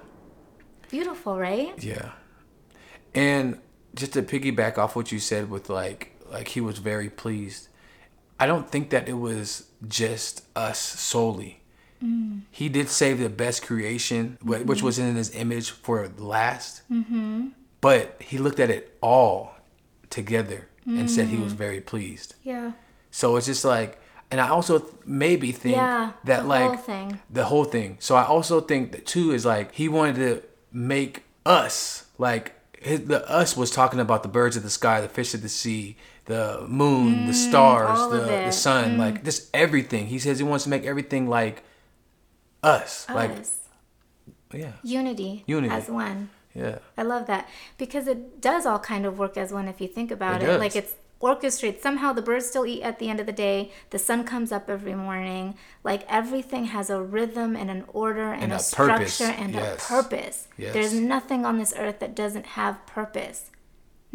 Beautiful, 0.89 1.39
right? 1.39 1.83
Yeah. 1.83 2.13
And 3.15 3.59
just 3.95 4.13
to 4.13 4.23
piggyback 4.23 4.79
off 4.79 4.95
what 4.95 5.11
you 5.11 5.19
said 5.19 5.51
with 5.51 5.69
like 5.69 6.13
like 6.31 6.49
he 6.49 6.61
was 6.61 6.79
very 6.79 7.11
pleased. 7.11 7.69
I 8.39 8.47
don't 8.47 8.71
think 8.71 8.91
that 8.91 9.09
it 9.09 9.15
was 9.15 9.69
just 9.87 10.45
us 10.55 10.79
solely. 10.79 11.63
He 12.51 12.69
did 12.69 12.89
save 12.89 13.19
the 13.19 13.29
best 13.29 13.65
creation, 13.67 14.39
wh- 14.43 14.65
which 14.67 14.83
was 14.83 14.99
in 14.99 15.17
his 15.17 15.35
image 15.35 15.71
for 15.71 16.09
last. 16.19 16.83
Mm-hmm. 16.91 17.49
But 17.81 18.17
he 18.21 18.39
looked 18.39 18.61
at 18.61 18.71
it 18.71 18.97
all 19.01 19.55
together 20.11 20.69
and 20.87 21.11
said 21.11 21.29
he 21.29 21.37
was 21.37 21.53
very 21.53 21.81
pleased. 21.81 22.35
Yeah. 22.45 22.73
So 23.11 23.37
it's 23.37 23.47
just 23.47 23.65
like, 23.65 23.99
and 24.31 24.41
I 24.41 24.49
also 24.49 24.79
th- 24.79 24.93
maybe 25.05 25.51
think 25.53 25.77
Yeah, 25.77 26.13
that 26.25 26.43
the 26.43 26.49
like 26.49 26.67
whole 26.69 26.77
thing. 26.77 27.21
the 27.31 27.45
whole 27.45 27.65
thing. 27.65 27.97
So 28.01 28.15
I 28.15 28.25
also 28.25 28.61
think 28.61 28.93
that 28.93 29.05
too 29.07 29.33
is 29.33 29.45
like 29.45 29.73
he 29.75 29.89
wanted 29.89 30.17
to 30.17 30.43
make 30.73 31.25
us 31.45 32.07
like 32.19 32.55
his, 32.81 33.05
the 33.07 33.29
us 33.29 33.57
was 33.57 33.71
talking 33.71 33.99
about 34.01 34.23
the 34.23 34.29
birds 34.29 34.57
of 34.57 34.63
the 34.63 34.71
sky, 34.71 35.01
the 35.01 35.09
fish 35.09 35.35
of 35.35 35.43
the 35.43 35.49
sea, 35.49 35.97
the 36.27 36.65
moon, 36.69 37.27
the 37.27 37.35
stars, 37.35 37.99
Mm, 37.99 38.11
the 38.11 38.17
it. 38.25 38.43
Mm. 38.43 38.47
the 38.47 38.53
sun, 38.53 38.99
like 38.99 39.25
just 39.25 39.49
everything. 39.55 40.07
He 40.07 40.19
says 40.19 40.39
he 40.39 40.45
wants 40.45 40.65
to 40.65 40.71
make 40.71 40.85
everything 40.85 41.29
like 41.29 41.63
us, 42.67 43.07
like 43.09 43.31
Us. 43.31 43.59
yeah, 44.53 44.73
Unity. 44.83 45.45
Unity. 45.47 45.73
As 45.75 45.89
one. 45.89 46.31
yeah, 46.55 46.79
I 46.99 47.03
love 47.03 47.27
that 47.27 47.49
because 47.79 48.07
it 48.09 48.41
does 48.41 48.67
all 48.67 48.79
kind 48.79 49.05
of 49.07 49.19
work 49.19 49.37
as 49.37 49.53
one 49.53 49.69
if 49.69 49.81
you 49.81 49.89
think 49.89 50.11
about 50.11 50.43
It 50.43 50.49
it. 50.49 50.59
Like 50.61 50.75
it's 50.77 50.95
orchestrated. 51.19 51.81
Somehow 51.83 52.13
the 52.13 52.21
birds 52.23 52.47
still 52.47 52.67
eat 52.67 52.83
at 52.83 52.99
the 52.99 53.09
end 53.09 53.21
of 53.21 53.27
the 53.27 53.33
day. 53.33 53.73
The 53.91 53.99
sun 53.99 54.25
comes 54.25 54.53
up 54.53 54.69
every 54.69 54.95
morning. 54.95 55.55
Like 55.83 56.03
everything 56.09 56.67
has 56.67 56.91
a 56.91 57.01
rhythm 57.01 57.57
and 57.57 57.71
an 57.71 57.85
order 57.89 58.33
and, 58.33 58.43
And 58.45 58.53
a, 58.53 58.57
a 58.57 58.59
structure 58.59 59.25
and 59.25 59.55
Yes. 59.55 59.83
a 59.83 59.87
purpose. 59.89 60.49
Yes. 60.59 60.75
There's 60.75 60.93
nothing 60.95 61.47
on 61.47 61.57
this 61.59 61.73
earth 61.77 62.01
that 62.01 62.15
doesn't 62.15 62.47
have 62.61 62.85
purpose. 62.87 63.51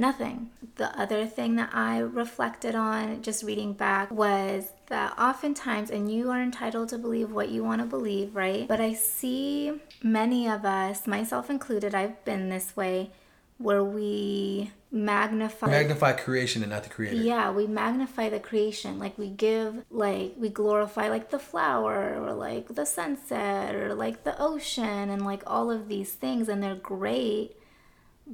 Nothing. 0.01 0.49
The 0.77 0.99
other 0.99 1.27
thing 1.27 1.57
that 1.57 1.69
I 1.73 1.99
reflected 1.99 2.73
on 2.73 3.21
just 3.21 3.43
reading 3.43 3.73
back 3.73 4.09
was 4.09 4.71
that 4.87 5.13
oftentimes, 5.19 5.91
and 5.91 6.11
you 6.11 6.31
are 6.31 6.41
entitled 6.41 6.89
to 6.89 6.97
believe 6.97 7.31
what 7.31 7.49
you 7.49 7.63
want 7.63 7.81
to 7.81 7.87
believe, 7.87 8.35
right? 8.35 8.67
But 8.67 8.81
I 8.81 8.93
see 8.93 9.79
many 10.01 10.49
of 10.49 10.65
us, 10.65 11.05
myself 11.05 11.51
included, 11.51 11.93
I've 11.93 12.25
been 12.25 12.49
this 12.49 12.75
way, 12.75 13.11
where 13.59 13.83
we 13.83 14.71
magnify. 14.91 15.67
magnify 15.67 16.13
creation 16.13 16.63
and 16.63 16.71
not 16.71 16.81
the 16.81 16.89
creator. 16.89 17.17
Yeah, 17.17 17.51
we 17.51 17.67
magnify 17.67 18.29
the 18.29 18.39
creation. 18.39 18.97
Like 18.97 19.15
we 19.19 19.29
give, 19.29 19.85
like 19.91 20.33
we 20.35 20.49
glorify, 20.49 21.09
like 21.09 21.29
the 21.29 21.37
flower 21.37 22.19
or 22.19 22.33
like 22.33 22.73
the 22.73 22.87
sunset 22.87 23.75
or 23.75 23.93
like 23.93 24.23
the 24.23 24.35
ocean 24.41 25.11
and 25.11 25.23
like 25.23 25.43
all 25.45 25.69
of 25.69 25.89
these 25.89 26.11
things, 26.13 26.49
and 26.49 26.63
they're 26.63 26.73
great. 26.73 27.55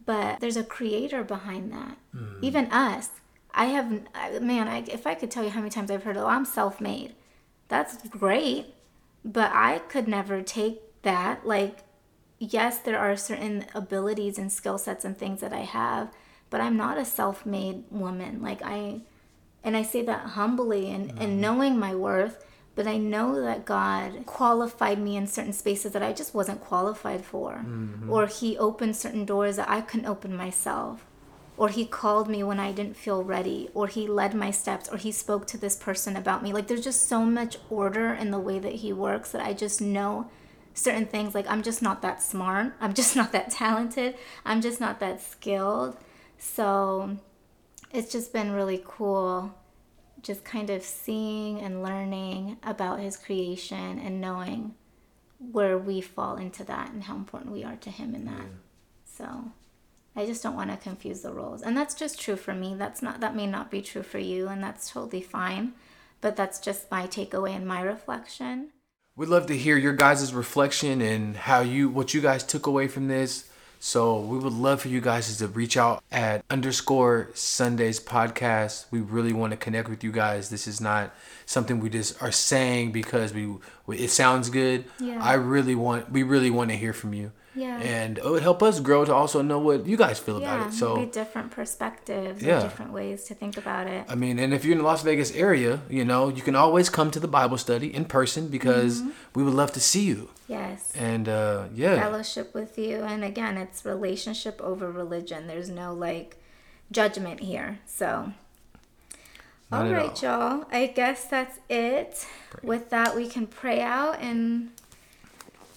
But 0.06 0.40
there's 0.40 0.58
a 0.58 0.64
creator 0.64 1.24
behind 1.24 1.72
that. 1.72 1.98
Hmm. 2.12 2.40
Even 2.42 2.72
us. 2.72 3.10
I 3.54 3.66
have, 3.66 3.90
man, 4.42 4.68
I, 4.68 4.84
if 4.88 5.08
I 5.08 5.16
could 5.16 5.32
tell 5.32 5.44
you 5.44 5.50
how 5.50 5.60
many 5.60 5.72
times 5.72 5.90
I've 5.90 6.04
heard, 6.04 6.18
oh, 6.18 6.28
I'm 6.28 6.46
self 6.46 6.80
made. 6.80 7.16
That's 7.68 8.08
great. 8.08 8.76
But 9.26 9.52
I 9.54 9.80
could 9.80 10.08
never 10.08 10.42
take 10.42 11.02
that. 11.02 11.46
Like, 11.46 11.80
yes, 12.40 12.78
there 12.80 13.00
are 13.00 13.18
certain 13.18 13.66
abilities 13.74 14.38
and 14.38 14.52
skill 14.52 14.78
sets 14.78 15.04
and 15.04 15.18
things 15.18 15.42
that 15.42 15.54
I 15.54 15.62
have, 15.62 16.12
but 16.50 16.62
I'm 16.62 16.78
not 16.78 16.98
a 16.98 17.06
self-made 17.06 17.86
woman. 17.90 18.42
Like 18.42 18.62
I 18.64 19.02
and 19.64 19.76
I 19.76 19.82
say 19.82 20.02
that 20.04 20.22
humbly 20.22 20.92
and, 20.92 21.10
and 21.12 21.34
hmm. 21.34 21.42
knowing 21.42 21.80
my 21.80 21.94
worth, 21.94 22.46
but 22.78 22.86
I 22.86 22.98
know 22.98 23.42
that 23.42 23.66
God 23.66 24.28
qualified 24.28 25.00
me 25.00 25.18
in 25.18 25.26
certain 25.26 25.52
spaces 25.52 25.94
that 25.94 26.04
I 26.04 26.14
just 26.14 26.36
wasn't 26.36 26.62
qualified 26.62 27.26
for. 27.26 27.64
Mm-hmm. 27.66 28.08
Or 28.08 28.28
he 28.28 28.56
opened 28.56 28.96
certain 28.96 29.26
doors 29.26 29.56
that 29.56 29.68
I 29.68 29.82
couldn't 29.82 30.06
open 30.06 30.38
myself. 30.38 31.04
Or 31.58 31.70
he 31.70 31.88
called 31.88 32.30
me 32.30 32.44
when 32.44 32.60
I 32.60 32.72
didn't 32.72 32.96
feel 32.96 33.24
ready, 33.24 33.70
or 33.74 33.88
he 33.88 34.08
led 34.08 34.36
my 34.36 34.52
steps, 34.52 34.88
or 34.90 34.98
he 34.98 35.12
spoke 35.12 35.48
to 35.48 35.58
this 35.58 35.76
person 35.76 36.16
about 36.16 36.44
me. 36.44 36.54
Like 36.54 36.68
there's 36.68 36.84
just 36.84 37.08
so 37.08 37.26
much 37.26 37.58
order 37.72 38.14
in 38.14 38.30
the 38.30 38.40
way 38.40 38.60
that 38.60 38.76
he 38.76 38.94
works 38.94 39.32
that 39.32 39.42
I 39.42 39.54
just 39.54 39.82
know 39.82 40.30
certain 40.76 41.08
things 41.08 41.34
like 41.34 41.50
I'm 41.50 41.64
just 41.64 41.82
not 41.82 42.04
that 42.04 42.22
smart, 42.22 42.74
I'm 42.80 42.94
just 42.94 43.16
not 43.16 43.32
that 43.32 43.50
talented, 43.50 44.14
I'm 44.46 44.62
just 44.62 44.80
not 44.80 45.00
that 45.00 45.20
skilled. 45.20 45.98
So 46.38 47.18
it's 47.92 48.12
just 48.12 48.32
been 48.32 48.52
really 48.52 48.84
cool 48.86 49.56
just 50.28 50.44
kind 50.44 50.70
of 50.70 50.84
seeing 50.84 51.62
and 51.62 51.82
learning 51.82 52.58
about 52.62 53.00
his 53.00 53.16
creation 53.16 53.98
and 53.98 54.20
knowing 54.20 54.76
where 55.40 55.78
we 55.78 56.02
fall 56.02 56.36
into 56.36 56.66
that 56.66 56.92
and 56.92 57.06
how 57.06 57.16
important 57.16 57.54
we 57.54 57.64
are 57.64 57.78
to 57.78 57.90
him 57.90 58.14
in 58.14 58.26
that. 58.26 58.46
So 59.06 59.52
I 60.18 60.26
just 60.26 60.44
don't 60.44 60.56
want 60.56 60.70
to 60.70 60.78
confuse 60.78 61.22
the 61.22 61.32
roles. 61.32 61.62
And 61.62 61.78
that's 61.78 61.96
just 61.96 62.20
true 62.20 62.36
for 62.36 62.54
me. 62.54 62.76
That's 62.76 63.02
not 63.02 63.22
that 63.22 63.36
may 63.36 63.48
not 63.48 63.72
be 63.72 63.82
true 63.82 64.04
for 64.04 64.20
you 64.20 64.50
and 64.50 64.62
that's 64.62 64.92
totally 64.92 65.22
fine. 65.22 65.74
But 66.20 66.36
that's 66.36 66.60
just 66.60 66.92
my 66.92 67.08
takeaway 67.08 67.56
and 67.56 67.66
my 67.66 67.82
reflection. 67.82 68.72
We'd 69.16 69.30
love 69.30 69.48
to 69.48 69.58
hear 69.58 69.78
your 69.78 69.94
guys' 69.94 70.34
reflection 70.34 71.00
and 71.02 71.38
how 71.38 71.62
you 71.62 71.88
what 71.90 72.14
you 72.14 72.20
guys 72.20 72.44
took 72.44 72.68
away 72.68 72.90
from 72.90 73.08
this. 73.08 73.50
So 73.80 74.20
we 74.20 74.38
would 74.38 74.54
love 74.54 74.82
for 74.82 74.88
you 74.88 75.02
guys 75.02 75.36
to 75.38 75.48
reach 75.48 75.78
out 75.78 76.04
at 76.12 76.44
underscore 76.50 77.30
Sundays 77.34 78.00
podcast. 78.00 78.86
We 78.92 79.00
really 79.00 79.34
want 79.34 79.52
to 79.52 79.58
connect 79.58 79.90
with 79.90 80.04
you 80.04 80.12
guys. 80.12 80.50
This 80.50 80.68
is 80.68 80.82
not 80.82 81.14
something 81.46 81.80
we 81.80 81.90
just 81.90 82.22
are 82.22 82.32
saying 82.32 82.92
because 82.92 83.34
we 83.34 83.56
it 83.90 84.10
sounds 84.10 84.50
good. 84.50 84.86
Yeah. 85.00 85.24
I 85.24 85.34
really 85.34 85.76
want 85.76 86.12
we 86.12 86.24
really 86.24 86.50
want 86.50 86.72
to 86.72 86.76
hear 86.76 86.94
from 86.94 87.14
you. 87.14 87.32
Yeah. 87.58 87.80
And 87.82 88.18
it 88.20 88.24
would 88.26 88.44
help 88.44 88.62
us 88.62 88.80
grow 88.80 89.04
to 89.06 89.14
also 89.14 89.42
know 89.42 89.58
what 89.60 89.86
you 89.88 89.98
guys 89.98 90.20
feel 90.20 90.40
Yeah, 90.40 90.56
about 90.56 90.68
it. 90.68 90.74
So 90.74 90.96
maybe 90.96 91.12
different 91.12 91.50
perspectives 91.52 92.42
Yeah. 92.44 92.62
different 92.62 92.92
ways 92.94 93.24
to 93.26 93.34
think 93.34 93.58
about 93.58 93.88
it. 93.88 94.06
I 94.08 94.16
mean, 94.16 94.38
and 94.40 94.54
if 94.54 94.64
you're 94.64 94.74
in 94.74 94.78
the 94.84 94.84
Las 94.92 95.02
Vegas 95.04 95.32
area, 95.34 95.80
you 95.90 96.06
know, 96.06 96.30
you 96.30 96.44
can 96.44 96.56
always 96.56 96.88
come 96.90 97.10
to 97.12 97.20
the 97.20 97.28
Bible 97.40 97.58
study 97.58 97.88
in 97.94 98.06
person 98.06 98.48
because 98.48 99.02
Mm-hmm. 99.02 99.10
we 99.36 99.42
would 99.44 99.56
love 99.56 99.72
to 99.74 99.80
see 99.80 100.04
you. 100.14 100.30
Yes. 100.48 100.94
And 100.96 101.28
uh, 101.28 101.66
yeah, 101.74 101.96
Fellowship 102.00 102.54
with 102.54 102.78
you. 102.78 102.98
And 103.12 103.24
again, 103.24 103.58
it's 103.58 103.84
relationship 103.84 104.62
over 104.62 104.92
religion. 104.92 105.48
There's 105.48 105.70
no 105.70 105.94
like 105.94 106.38
judgment 106.92 107.40
here. 107.42 107.80
So, 107.86 108.32
Not 109.72 109.86
all 109.88 109.92
right, 109.92 110.22
y'all. 110.22 110.66
I 110.72 110.88
guess 110.88 111.26
that's 111.26 111.60
it. 111.70 112.26
With 112.64 112.90
that, 112.92 113.16
we 113.16 113.28
can 113.28 113.46
pray 113.48 113.82
out 113.82 114.22
and 114.22 114.70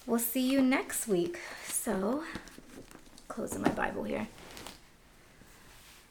we'll 0.07 0.19
see 0.33 0.45
you 0.49 0.61
next 0.61 1.07
week. 1.07 1.37
So, 1.83 2.23
closing 3.27 3.63
my 3.63 3.69
Bible 3.69 4.03
here. 4.03 4.27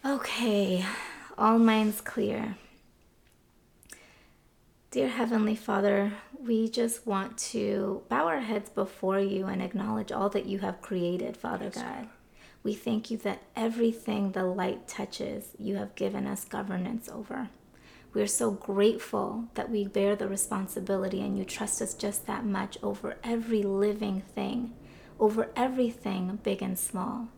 Okay, 0.05 0.85
all 1.39 1.61
minds 1.61 2.01
clear. 2.01 2.57
Dear 4.91 5.07
Heavenly 5.07 5.55
Father, 5.55 6.13
we 6.41 6.69
just 6.69 7.07
want 7.07 7.39
to 7.53 8.03
bow 8.09 8.27
our 8.27 8.41
heads 8.41 8.69
before 8.69 9.21
you 9.21 9.47
and 9.47 9.63
acknowledge 9.63 10.11
all 10.11 10.29
that 10.31 10.47
you 10.47 10.59
have 10.59 10.83
created, 10.83 11.37
Father 11.37 11.71
God. 11.71 12.09
We 12.65 12.75
thank 12.75 13.09
you 13.09 13.17
that 13.19 13.45
everything 13.55 14.33
the 14.33 14.47
light 14.47 14.89
touches, 14.89 15.51
you 15.57 15.77
have 15.77 15.95
given 15.95 16.27
us 16.27 16.45
governance 16.45 17.09
over. 17.09 17.49
We 18.13 18.23
are 18.23 18.27
so 18.27 18.51
grateful 18.51 19.45
that 19.55 19.71
we 19.71 19.87
bear 19.87 20.17
the 20.17 20.27
responsibility 20.27 21.21
and 21.21 21.39
you 21.39 21.45
trust 21.45 21.81
us 21.81 21.95
just 21.95 22.27
that 22.27 22.45
much 22.45 22.77
over 22.83 23.19
every 23.23 23.63
living 23.63 24.23
thing, 24.35 24.73
over 25.21 25.51
everything 25.55 26.39
big 26.43 26.63
and 26.63 26.79
small. 26.79 27.29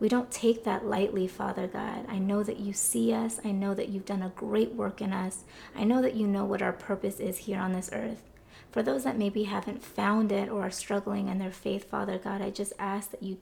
We 0.00 0.08
don't 0.08 0.30
take 0.30 0.62
that 0.62 0.86
lightly, 0.86 1.26
Father 1.26 1.66
God. 1.66 2.06
I 2.08 2.18
know 2.18 2.44
that 2.44 2.60
you 2.60 2.72
see 2.72 3.12
us. 3.12 3.40
I 3.44 3.50
know 3.50 3.74
that 3.74 3.88
you've 3.88 4.06
done 4.06 4.22
a 4.22 4.28
great 4.28 4.72
work 4.72 5.02
in 5.02 5.12
us. 5.12 5.42
I 5.74 5.82
know 5.82 6.00
that 6.00 6.14
you 6.14 6.28
know 6.28 6.44
what 6.44 6.62
our 6.62 6.72
purpose 6.72 7.18
is 7.18 7.38
here 7.38 7.58
on 7.58 7.72
this 7.72 7.90
earth. 7.92 8.22
For 8.70 8.82
those 8.82 9.02
that 9.02 9.18
maybe 9.18 9.44
haven't 9.44 9.82
found 9.82 10.30
it 10.30 10.48
or 10.48 10.62
are 10.62 10.70
struggling 10.70 11.26
in 11.26 11.38
their 11.38 11.50
faith, 11.50 11.90
Father 11.90 12.16
God, 12.16 12.40
I 12.40 12.50
just 12.50 12.72
ask 12.78 13.10
that 13.10 13.24
you 13.24 13.38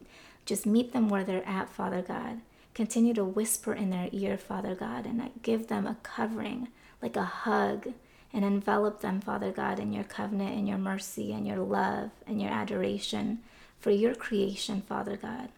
just 0.46 0.64
meet 0.64 0.92
them 0.92 1.10
where 1.10 1.24
they're 1.24 1.46
at, 1.46 1.68
Father 1.68 2.00
God. 2.00 2.40
Continue 2.72 3.12
to 3.14 3.24
whisper 3.24 3.74
in 3.74 3.90
their 3.90 4.08
ear, 4.12 4.38
Father 4.38 4.74
God, 4.74 5.04
and 5.04 5.30
give 5.42 5.66
them 5.66 5.86
a 5.86 5.96
covering, 6.02 6.68
like 7.02 7.16
a 7.16 7.24
hug, 7.24 7.92
and 8.32 8.44
envelop 8.44 9.00
them, 9.00 9.20
Father 9.20 9.50
God, 9.50 9.78
in 9.78 9.92
your 9.92 10.04
covenant 10.04 10.56
and 10.56 10.68
your 10.68 10.78
mercy 10.78 11.32
and 11.32 11.46
your 11.46 11.58
love 11.58 12.10
and 12.26 12.40
your 12.40 12.50
adoration 12.50 13.40
for 13.78 13.90
your 13.90 14.14
creation, 14.14 14.82
Father 14.82 15.16
God. 15.16 15.48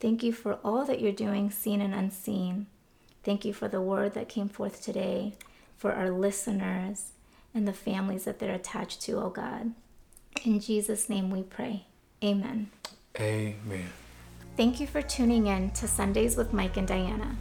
Thank 0.00 0.22
you 0.22 0.32
for 0.32 0.58
all 0.64 0.84
that 0.84 1.00
you're 1.00 1.12
doing, 1.12 1.50
seen 1.50 1.80
and 1.80 1.94
unseen. 1.94 2.66
Thank 3.24 3.44
you 3.44 3.52
for 3.52 3.68
the 3.68 3.80
word 3.80 4.14
that 4.14 4.28
came 4.28 4.48
forth 4.48 4.82
today, 4.82 5.34
for 5.76 5.92
our 5.92 6.10
listeners 6.10 7.12
and 7.54 7.66
the 7.66 7.72
families 7.72 8.24
that 8.24 8.38
they're 8.38 8.54
attached 8.54 9.02
to, 9.02 9.18
oh 9.18 9.30
God. 9.30 9.72
In 10.44 10.60
Jesus' 10.60 11.08
name 11.08 11.30
we 11.30 11.42
pray. 11.42 11.86
Amen. 12.22 12.70
amen. 13.18 13.90
Thank 14.56 14.80
you 14.80 14.86
for 14.86 15.02
tuning 15.02 15.46
in 15.46 15.70
to 15.72 15.86
Sundays 15.86 16.36
with 16.36 16.52
Mike 16.52 16.76
and 16.76 16.86
Diana. 16.86 17.36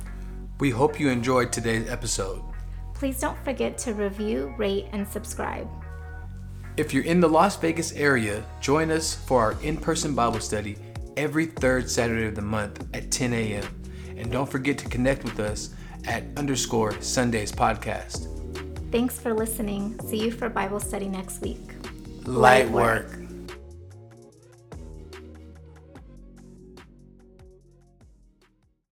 We 0.60 0.70
hope 0.72 1.00
you 1.00 1.10
enjoyed 1.10 1.52
today's 1.52 1.90
episode. 1.90 2.42
Please 2.94 3.20
don't 3.20 3.38
forget 3.44 3.78
to 3.80 3.94
review, 3.94 4.54
rate, 4.58 4.88
and 4.92 5.08
subscribe. 5.08 5.70
If 6.78 6.94
you're 6.94 7.06
in 7.06 7.20
the 7.20 7.28
Las 7.28 7.56
Vegas 7.56 7.92
area, 7.94 8.46
join 8.62 8.92
us 8.92 9.16
for 9.16 9.42
our 9.42 9.62
in 9.64 9.78
person 9.78 10.14
Bible 10.14 10.40
study 10.40 10.78
every 11.18 11.48
third 11.48 11.90
Saturday 11.90 12.28
of 12.28 12.36
the 12.36 12.44
month 12.44 12.86
at 12.94 13.10
10 13.10 13.34
a.m. 13.34 13.66
And 14.16 14.32
don't 14.32 14.48
forget 14.48 14.78
to 14.78 14.88
connect 14.88 15.24
with 15.24 15.40
us 15.40 15.72
at 16.06 16.24
underscore 16.38 17.02
Sundays 17.02 17.52
podcast. 17.52 18.32
Thanks 18.92 19.20
for 19.20 19.34
listening. 19.34 20.00
See 20.02 20.24
you 20.24 20.32
for 20.32 20.50
Bible 20.50 20.80
study 20.80 21.10
next 21.10 21.42
week. 21.42 21.74
Light 22.28 22.70
work. 22.70 23.27